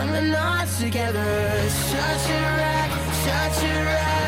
When 0.02 0.10
we're 0.14 0.32
not 0.32 0.68
together, 0.80 1.70
such 1.70 2.30
a 2.30 2.41
wreck, 2.58 2.91
such 3.24 3.64
a 3.66 3.86
wreck. 3.86 4.21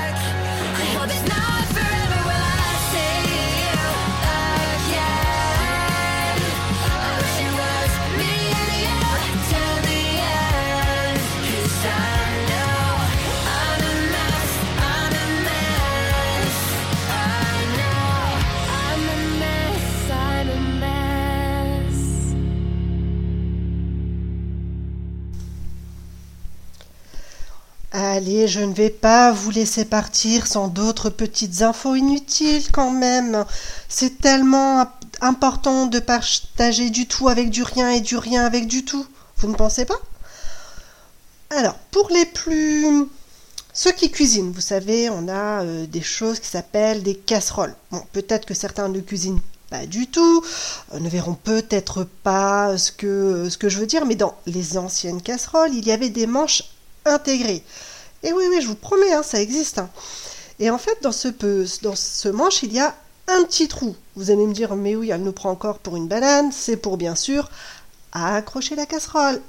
Allez, 27.96 28.48
je 28.48 28.60
ne 28.60 28.74
vais 28.74 28.90
pas 28.90 29.32
vous 29.32 29.52
laisser 29.52 29.86
partir 29.86 30.48
sans 30.48 30.68
d'autres 30.68 31.12
petites 31.12 31.62
infos 31.62 31.94
inutiles 31.94 32.72
quand 32.72 32.90
même. 32.90 33.46
C'est 33.88 34.20
tellement 34.20 34.80
imp- 34.80 34.90
important 35.22 35.86
de 35.86 36.00
partager 36.00 36.90
du 36.90 37.08
tout 37.08 37.30
avec 37.30 37.52
du 37.52 37.62
rien 37.62 37.92
et 37.92 38.02
du 38.02 38.18
rien 38.18 38.46
avec 38.46 38.68
du 38.68 38.84
tout. 38.84 39.06
Vous 39.38 39.48
ne 39.48 39.54
pensez 39.54 39.86
pas? 39.86 40.00
Alors, 41.52 41.76
pour 41.92 42.10
les 42.10 42.26
plus... 42.26 43.06
Ceux 43.74 43.92
qui 43.92 44.10
cuisinent, 44.10 44.52
vous 44.52 44.62
savez, 44.62 45.12
on 45.12 45.28
a 45.28 45.62
euh, 45.64 45.86
des 45.86 46.02
choses 46.02 46.40
qui 46.40 46.48
s'appellent 46.48 47.04
des 47.04 47.16
casseroles. 47.16 47.76
Bon, 47.92 48.02
peut-être 48.12 48.48
que 48.48 48.56
certains 48.56 48.90
ne 48.90 49.02
cuisinent 49.02 49.42
pas 49.70 49.86
du 49.86 50.08
tout, 50.08 50.44
euh, 50.94 51.00
ne 51.00 51.10
verront 51.10 51.36
peut-être 51.36 52.08
pas 52.24 52.74
que, 52.98 53.50
ce 53.50 53.58
que 53.60 53.70
je 53.70 53.78
veux 53.78 53.88
dire, 53.88 54.08
mais 54.08 54.16
dans 54.16 54.36
les 54.48 54.78
anciennes 54.80 55.22
casseroles, 55.22 55.76
il 55.76 55.86
y 55.86 55.92
avait 55.92 56.10
des 56.10 56.26
manches 56.26 56.64
intégrées. 57.06 57.64
Et 58.24 58.32
oui, 58.34 58.46
oui, 58.50 58.62
je 58.62 58.68
vous 58.68 58.76
promets, 58.76 59.14
hein, 59.14 59.24
ça 59.24 59.42
existe. 59.42 59.80
hein. 59.80 59.90
Et 60.60 60.70
en 60.70 60.78
fait, 60.78 60.98
dans 61.02 61.12
ce, 61.12 61.28
dans 61.82 61.96
ce 61.96 62.30
manche, 62.30 62.64
il 62.64 62.74
y 62.74 62.80
a 62.80 62.96
un 63.28 63.44
petit 63.44 63.68
trou. 63.68 63.96
Vous 64.16 64.32
allez 64.32 64.46
me 64.46 64.54
dire, 64.54 64.76
mais 64.76 64.96
oui, 64.96 65.10
elle 65.10 65.24
nous 65.24 65.32
prend 65.32 65.50
encore 65.52 65.80
pour 65.80 65.96
une 65.96 66.08
banane. 66.08 66.52
C'est 66.52 66.78
pour 66.78 66.98
bien 66.98 67.16
sûr 67.16 67.50
accrocher 68.12 68.76
la 68.76 68.86
casserole. 68.86 69.42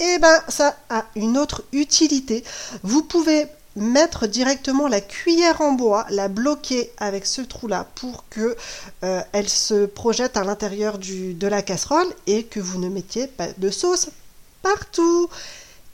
Eh 0.00 0.18
ben, 0.18 0.40
ça 0.48 0.76
a 0.90 1.04
une 1.16 1.36
autre 1.36 1.64
utilité. 1.72 2.44
Vous 2.82 3.02
pouvez 3.02 3.46
mettre 3.74 4.26
directement 4.26 4.88
la 4.88 5.00
cuillère 5.00 5.60
en 5.60 5.72
bois, 5.72 6.06
la 6.10 6.28
bloquer 6.28 6.90
avec 6.98 7.26
ce 7.26 7.42
trou-là 7.42 7.86
pour 7.96 8.24
que 8.28 8.56
euh, 9.04 9.20
elle 9.32 9.48
se 9.48 9.86
projette 9.86 10.36
à 10.36 10.44
l'intérieur 10.44 10.98
de 10.98 11.46
la 11.46 11.62
casserole 11.62 12.06
et 12.26 12.44
que 12.44 12.60
vous 12.60 12.78
ne 12.78 12.88
mettiez 12.88 13.26
pas 13.26 13.48
de 13.56 13.70
sauce 13.70 14.08
partout. 14.62 15.28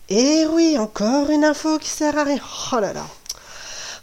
Et 0.09 0.47
oui, 0.47 0.79
encore 0.79 1.31
une 1.31 1.45
info 1.45 1.79
qui 1.79 1.89
sert 1.89 2.17
à 2.19 2.25
rien. 2.25 2.39
Oh 2.73 2.81
là 2.81 2.93
là. 2.93 3.07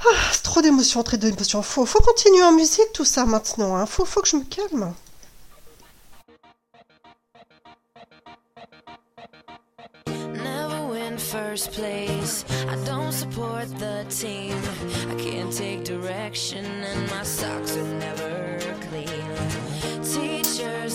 Ah, 0.04 0.16
c'est 0.32 0.44
trop 0.44 0.62
d'émotions, 0.62 1.04
très 1.04 1.18
d'émotions. 1.18 1.62
Faut, 1.62 1.86
faut 1.86 2.00
continuer 2.00 2.44
en 2.44 2.52
musique 2.52 2.92
tout 2.94 3.06
ça 3.06 3.26
maintenant. 3.26 3.76
Hein. 3.76 3.86
Faut, 3.86 4.06
faut 4.06 4.22
que 4.22 4.28
je 4.28 4.38
me 4.38 4.44
calme. 4.44 4.94
First 11.32 11.72
place. 11.72 12.44
I 12.68 12.76
don't 12.84 13.14
support 13.14 13.70
the 13.80 14.06
team. 14.10 14.58
I 15.10 15.16
can't 15.16 15.54
take 15.54 15.86
direction, 15.86 16.66
and 16.66 17.10
my 17.10 17.24
socks 17.24 17.78
are 17.78 17.84
never 17.84 18.60
clean. 18.90 20.04
Teachers 20.04 20.91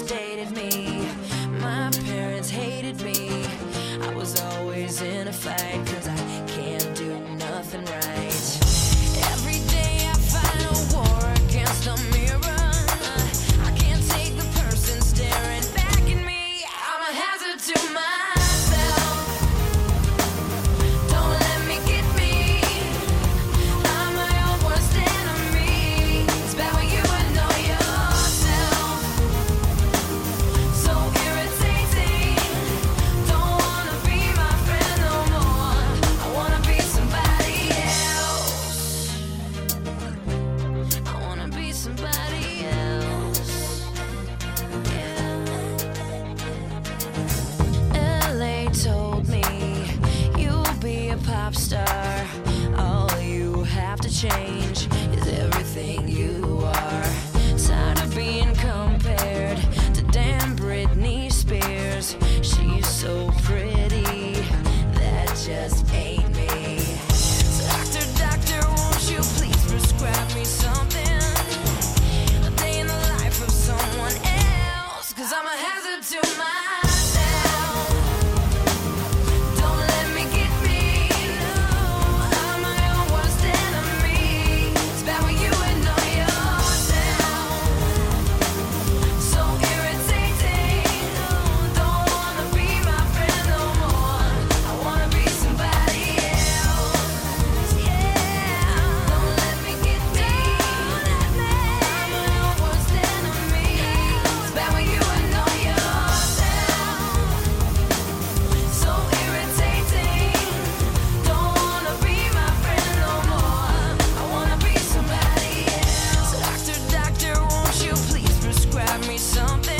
something? 119.36 119.75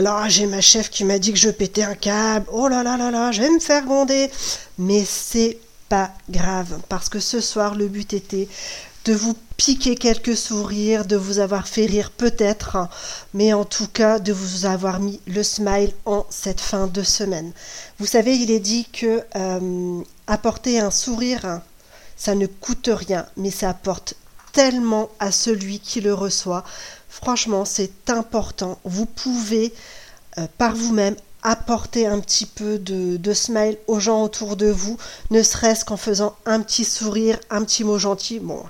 Là 0.00 0.28
j'ai 0.28 0.46
ma 0.46 0.60
chef 0.60 0.90
qui 0.90 1.04
m'a 1.04 1.18
dit 1.18 1.32
que 1.32 1.38
je 1.38 1.50
pétais 1.50 1.82
un 1.82 1.94
câble. 1.94 2.46
Oh 2.52 2.68
là 2.68 2.82
là 2.82 2.96
là 2.96 3.10
là, 3.10 3.32
je 3.32 3.42
vais 3.42 3.50
me 3.50 3.60
faire 3.60 3.84
gronder. 3.84 4.30
Mais 4.78 5.04
c'est 5.04 5.58
pas 5.88 6.12
grave, 6.28 6.78
parce 6.88 7.08
que 7.08 7.18
ce 7.18 7.40
soir, 7.40 7.74
le 7.74 7.88
but 7.88 8.12
était 8.14 8.48
de 9.04 9.14
vous 9.14 9.34
piquer 9.56 9.96
quelques 9.96 10.36
sourires, 10.36 11.04
de 11.04 11.16
vous 11.16 11.38
avoir 11.38 11.66
fait 11.66 11.86
rire 11.86 12.10
peut-être, 12.10 12.88
mais 13.34 13.52
en 13.52 13.64
tout 13.64 13.88
cas 13.88 14.18
de 14.18 14.32
vous 14.32 14.66
avoir 14.66 15.00
mis 15.00 15.20
le 15.26 15.42
smile 15.42 15.92
en 16.04 16.26
cette 16.30 16.60
fin 16.60 16.86
de 16.86 17.02
semaine. 17.02 17.52
Vous 17.98 18.06
savez, 18.06 18.36
il 18.36 18.50
est 18.50 18.60
dit 18.60 18.86
que 18.92 19.22
euh, 19.36 20.02
apporter 20.26 20.80
un 20.80 20.90
sourire, 20.90 21.60
ça 22.16 22.34
ne 22.34 22.46
coûte 22.46 22.90
rien, 22.92 23.26
mais 23.36 23.50
ça 23.50 23.70
apporte 23.70 24.14
tellement 24.52 25.08
à 25.18 25.32
celui 25.32 25.80
qui 25.80 26.00
le 26.00 26.12
reçoit. 26.12 26.64
Franchement, 27.10 27.64
c'est 27.64 28.08
important. 28.08 28.78
Vous 28.84 29.04
pouvez 29.04 29.74
euh, 30.38 30.46
par 30.58 30.74
vous-même 30.74 31.16
apporter 31.42 32.06
un 32.06 32.20
petit 32.20 32.46
peu 32.46 32.78
de, 32.78 33.32
smile 33.32 33.76
aux 33.86 33.98
gens 33.98 34.22
autour 34.22 34.56
de 34.56 34.66
vous, 34.66 34.96
ne 35.30 35.42
serait-ce 35.42 35.84
qu'en 35.84 35.96
faisant 35.96 36.36
un 36.46 36.60
petit 36.60 36.84
sourire, 36.84 37.38
un 37.50 37.64
petit 37.64 37.82
mot 37.82 37.98
gentil. 37.98 38.38
Bon, 38.38 38.62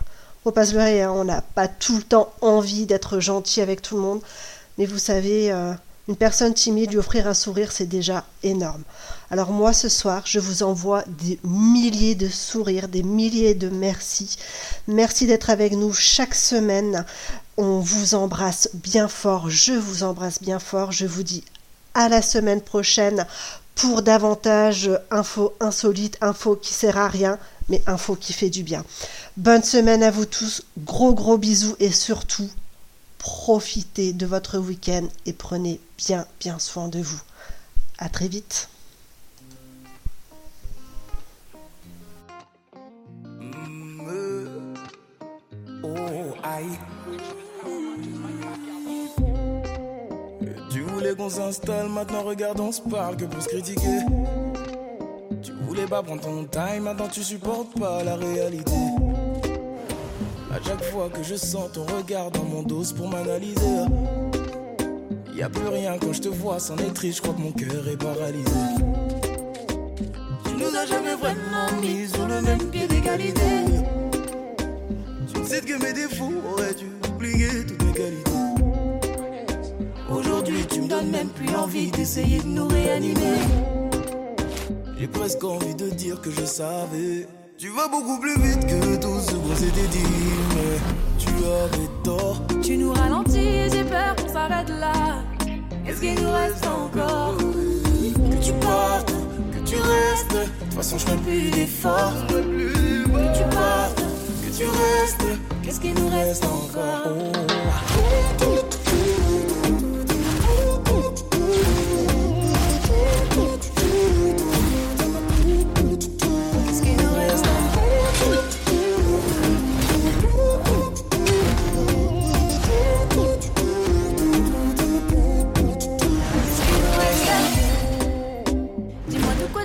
faut 0.42 0.52
pas 0.52 0.66
se 0.66 0.76
hein, 0.76 1.12
on 1.14 1.24
n'a 1.24 1.42
pas 1.42 1.68
tout 1.68 1.96
le 1.96 2.02
temps 2.02 2.32
envie 2.40 2.86
d'être 2.86 3.20
gentil 3.20 3.60
avec 3.60 3.82
tout 3.82 3.96
le 3.96 4.02
monde, 4.02 4.20
mais 4.78 4.86
vous 4.86 4.98
savez, 4.98 5.52
euh, 5.52 5.74
Une 6.08 6.16
personne 6.16 6.54
timide, 6.54 6.90
lui 6.90 6.98
offrir 6.98 7.28
un 7.28 7.34
sourire, 7.34 7.70
c'est 7.70 7.86
déjà 7.86 8.24
énorme. 8.42 8.82
Alors 9.30 9.50
moi, 9.52 9.72
ce 9.72 9.88
soir, 9.88 10.22
je 10.24 10.40
vous 10.40 10.64
envoie 10.64 11.04
des 11.06 11.38
milliers 11.44 12.16
de 12.16 12.28
sourires, 12.28 12.88
des 12.88 13.04
milliers 13.04 13.54
de 13.54 13.68
merci. 13.68 14.36
Merci 14.88 15.26
d'être 15.26 15.50
avec 15.50 15.72
nous 15.72 15.92
chaque 15.92 16.34
semaine. 16.34 17.04
On 17.62 17.80
vous 17.80 18.14
embrasse 18.14 18.70
bien 18.72 19.06
fort, 19.06 19.50
je 19.50 19.74
vous 19.74 20.02
embrasse 20.02 20.40
bien 20.40 20.58
fort. 20.58 20.92
Je 20.92 21.04
vous 21.04 21.22
dis 21.22 21.44
à 21.92 22.08
la 22.08 22.22
semaine 22.22 22.62
prochaine 22.62 23.26
pour 23.74 24.00
davantage 24.00 24.90
infos 25.10 25.52
insolites, 25.60 26.16
infos 26.22 26.56
qui 26.56 26.72
sert 26.72 26.96
à 26.96 27.06
rien, 27.06 27.38
mais 27.68 27.82
infos 27.86 28.16
qui 28.16 28.32
fait 28.32 28.48
du 28.48 28.62
bien. 28.62 28.82
Bonne 29.36 29.62
semaine 29.62 30.02
à 30.02 30.10
vous 30.10 30.24
tous, 30.24 30.62
gros 30.78 31.12
gros 31.12 31.36
bisous 31.36 31.76
et 31.80 31.92
surtout 31.92 32.48
profitez 33.18 34.14
de 34.14 34.24
votre 34.24 34.56
week-end 34.56 35.06
et 35.26 35.34
prenez 35.34 35.80
bien 35.98 36.26
bien 36.40 36.58
soin 36.58 36.88
de 36.88 37.02
vous. 37.02 37.20
À 37.98 38.08
très 38.08 38.28
vite. 38.28 38.70
Aïe. 46.42 46.78
Voulais 51.00 51.14
qu'on 51.14 51.30
s'installe, 51.30 51.88
maintenant 51.88 52.22
regarde, 52.22 52.60
on 52.60 52.72
se 52.72 52.82
parle 52.82 53.16
que 53.16 53.24
pour 53.24 53.42
se 53.42 53.48
critiquer. 53.48 54.00
Tu 55.42 55.52
voulais 55.66 55.86
pas 55.86 56.02
prendre 56.02 56.20
ton 56.20 56.44
time, 56.44 56.82
maintenant 56.82 57.08
tu 57.08 57.22
supportes 57.22 57.78
pas 57.78 58.04
la 58.04 58.16
réalité. 58.16 58.76
À 60.52 60.62
chaque 60.62 60.84
fois 60.84 61.08
que 61.08 61.22
je 61.22 61.36
sens 61.36 61.72
ton 61.72 61.84
regard 61.84 62.30
dans 62.30 62.44
mon 62.44 62.62
dos 62.62 62.84
pour 62.94 63.08
m'analyser. 63.08 63.86
Y 65.34 65.42
a 65.42 65.48
plus 65.48 65.68
rien 65.68 65.96
quand 65.98 66.12
je 66.12 66.20
te 66.20 66.28
vois, 66.28 66.58
c'en 66.58 66.76
est 66.76 66.92
triste, 66.92 67.18
je 67.18 67.22
crois 67.22 67.34
que 67.34 67.40
mon 67.40 67.52
cœur 67.52 67.88
est 67.88 67.96
paralysé. 67.96 68.50
Tu 70.44 70.52
nous 70.54 70.76
as 70.76 70.84
jamais 70.84 71.14
vraiment 71.14 71.80
mis 71.80 72.08
sur 72.08 72.26
le 72.26 72.42
même 72.42 72.64
pied 72.70 72.86
d'égalité. 72.86 73.40
Tu 75.32 75.44
sais 75.46 75.60
que 75.62 75.82
mes 75.82 75.94
défauts 75.94 76.42
auraient 76.52 76.74
dû 76.74 76.90
oublier 77.08 77.64
toutes 77.66 77.82
mes 77.84 77.92
qualités. 77.92 78.39
Aujourd'hui, 80.50 80.66
tu 80.68 80.80
me 80.82 80.88
donnes 80.88 81.10
même 81.10 81.28
plus 81.28 81.54
envie 81.54 81.90
d'essayer 81.90 82.40
de 82.40 82.48
nous 82.48 82.66
réanimer. 82.66 83.38
J'ai 84.98 85.06
presque 85.06 85.44
envie 85.44 85.74
de 85.74 85.90
dire 85.90 86.20
que 86.20 86.30
je 86.30 86.44
savais. 86.44 87.28
Tu 87.56 87.68
vas 87.68 87.88
beaucoup 87.88 88.18
plus 88.18 88.34
vite 88.40 88.66
que 88.66 88.96
tout 88.96 89.20
ce 89.20 89.34
qu'on 89.34 89.54
s'était 89.54 89.86
dit, 89.88 90.02
mais 90.54 90.78
tu 91.18 91.28
avais 91.28 91.88
tort. 92.02 92.42
Tu 92.62 92.76
nous 92.76 92.92
ralentis, 92.92 93.70
j'ai 93.70 93.84
peur 93.84 94.16
qu'on 94.16 94.32
s'arrête 94.32 94.70
là. 94.70 95.22
Qu'est-ce 95.84 96.00
qu'il 96.00 96.20
nous 96.20 96.32
reste 96.32 96.66
encore 96.66 97.36
Que 97.36 98.44
tu 98.44 98.52
partes, 98.54 99.12
que 99.52 99.68
tu 99.68 99.76
restes. 99.76 100.32
De 100.32 100.64
toute 100.64 100.74
façon, 100.74 100.98
je 100.98 101.04
ferai 101.04 101.16
plus 101.18 101.50
d'efforts. 101.50 102.26
Que 102.28 103.38
tu 103.38 103.44
partes, 103.54 104.02
que 104.42 104.56
tu 104.56 104.64
restes. 104.64 105.38
Qu'est-ce 105.62 105.80
qu'il 105.80 105.94
nous 105.94 106.08
reste 106.08 106.44
encore 106.44 107.30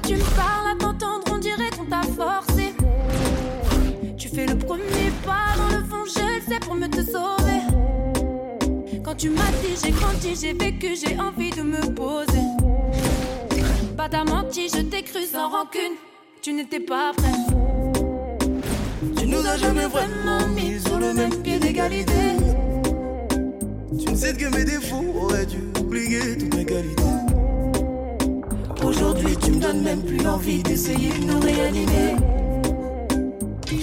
tu 0.01 0.15
me 0.15 0.35
parles, 0.35 0.71
à 0.71 0.75
t'entendre, 0.77 1.23
on 1.31 1.37
dirait 1.37 1.69
qu'on 1.77 1.85
t'a 1.85 2.01
forcé. 2.01 2.73
Tu 4.17 4.29
fais 4.29 4.45
le 4.45 4.57
premier 4.57 5.11
pas, 5.25 5.55
dans 5.57 5.77
le 5.77 5.83
fond, 5.85 6.03
je 6.05 6.35
le 6.35 6.41
sais 6.41 6.59
pour 6.59 6.75
me 6.75 6.87
te 6.87 7.01
sauver. 7.03 7.61
Quand 9.03 9.15
tu 9.15 9.29
m'as 9.29 9.51
dit, 9.61 9.75
j'ai 9.83 9.91
grandi, 9.91 10.35
j'ai 10.39 10.53
vécu, 10.53 10.95
j'ai 10.95 11.19
envie 11.19 11.51
de 11.51 11.61
me 11.61 11.81
poser. 11.93 12.41
Pas 13.95 14.09
t'as 14.09 14.23
menti, 14.23 14.67
je 14.67 14.81
t'ai 14.81 15.03
cru 15.03 15.23
sans 15.31 15.49
rancune. 15.49 15.95
Tu 16.41 16.53
n'étais 16.53 16.79
pas 16.79 17.11
prêt. 17.15 17.31
Tu 19.17 19.27
nous 19.27 19.45
as 19.45 19.57
jamais 19.57 19.85
vraiment 19.87 20.47
mis 20.55 20.79
sur 20.79 20.99
le 20.99 21.13
même 21.13 21.35
pied 21.41 21.59
d'égalité. 21.59 22.35
Tu 23.99 24.11
ne 24.11 24.15
sais 24.15 24.33
que 24.33 24.45
mes 24.55 24.65
défauts 24.65 25.05
auraient 25.21 25.45
dû 25.45 25.57
oublier 25.79 26.37
toutes 26.37 26.55
mes 26.55 26.65
qualités. 26.65 27.24
Aujourd'hui, 28.85 29.35
tu 29.37 29.51
me 29.51 29.59
donnes 29.59 29.81
même 29.81 30.03
plus 30.03 30.27
envie 30.27 30.61
d'essayer 30.61 31.09
de 31.09 31.25
nous 31.25 31.39
réanimer. 31.39 32.15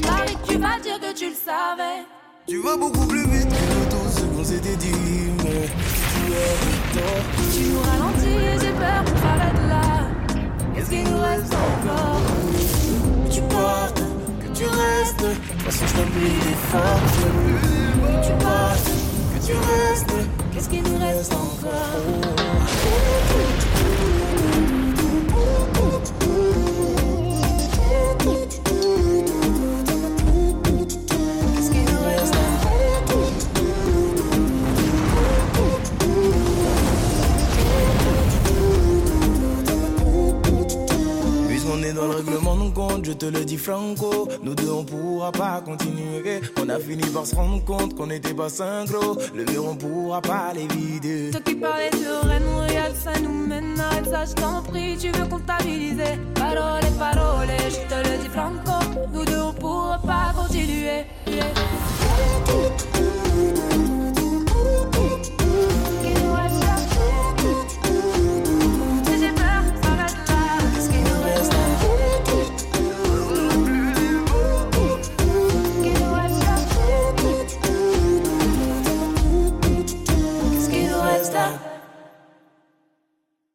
Paris, 0.00 0.36
tu 0.48 0.57
vas 0.59 0.78
dire 0.80 1.00
que 1.00 1.12
tu 1.12 1.28
le 1.28 1.34
savais. 1.34 2.07
Tu 2.46 2.62
vas 2.62 2.76
beaucoup 2.76 3.07
plus 3.07 3.26
vite 3.28 3.48
que 3.48 3.90
tout 3.90 4.09
ce 4.16 4.20
qu'on 4.20 4.44
s'était 4.44 4.76
dit, 4.76 4.92
mais 5.38 5.66
tu 5.66 6.32
avais 6.32 6.80
tort. 6.94 7.24
Tu 7.53 7.62
nous 7.64 7.80
ralentis 7.80 8.44
et 8.46 8.59
j'ai 8.61 8.72
peur 8.72 9.05
qu'on 9.05 9.18
s'arrête 9.20 9.61
là. 9.68 9.86
Qu'est-ce 10.74 10.90
qu'il 10.90 11.05
nous 11.05 11.20
reste 11.20 11.53
encore? 11.53 12.20
Que 13.26 13.34
tu 13.34 13.40
partes, 13.42 14.03
que 14.40 14.57
tu 14.57 14.64
restes. 14.64 15.20
De 15.20 15.34
toute 15.34 15.62
façon, 15.62 15.84
je 15.88 16.03
plus 16.12 16.34
d'efforts. 16.46 17.03
Que 18.07 18.26
tu 18.26 18.32
partes, 18.44 18.90
que 19.34 19.46
tu 19.46 19.53
restes. 19.53 20.14
Qu'est-ce 20.53 20.68
qu'il 20.68 20.82
nous 20.84 20.98
reste 20.98 21.32
encore 21.32 22.42
Puisqu'on 41.72 41.88
est 41.88 41.92
dans 41.92 42.06
le 42.06 42.16
règlement 42.16 42.56
de 42.56 42.70
compte, 42.70 43.04
je 43.04 43.12
te 43.12 43.26
le 43.26 43.44
dis 43.44 43.56
franco. 43.56 44.28
Nous 44.42 44.54
deux, 44.54 44.70
on 44.70 44.84
pourra 44.84 45.32
pas 45.32 45.62
continuer. 45.64 46.40
On 46.60 46.68
a 46.68 46.78
fini 46.78 47.02
par 47.10 47.26
se 47.26 47.34
rendre 47.34 47.64
compte 47.64 47.94
qu'on 47.94 48.08
n'était 48.08 48.34
pas 48.34 48.48
synchro. 48.48 49.16
Le 49.34 49.44
mur, 49.44 49.64
on 49.70 49.76
pourra 49.76 50.20
pas 50.20 50.52
les 50.54 50.66
vider. 50.66 51.30
Toi 51.30 51.40
qui 51.40 51.54
parlais 51.54 51.90
de 51.90 52.28
Rennes, 52.28 52.44
Montréal, 52.44 52.92
ça 52.94 53.18
nous 53.20 53.46
mène 53.46 53.80
à 53.80 54.04
ça, 54.04 54.24
je 54.26 54.34
t'en 54.34 54.62
prie, 54.62 54.98
tu 54.98 55.10
veux 55.12 55.26
comptabiliser. 55.26 56.18
Parole, 56.34 56.82
parole, 56.98 57.48
je 57.68 57.88
te 57.88 58.08
le 58.08 58.22
dis 58.22 58.28
franco, 58.28 59.06
nous 59.12 59.24
deux 59.24 59.40
on 59.40 59.52
pourra 59.54 59.98
pas 59.98 60.32
continuer. 60.36 61.06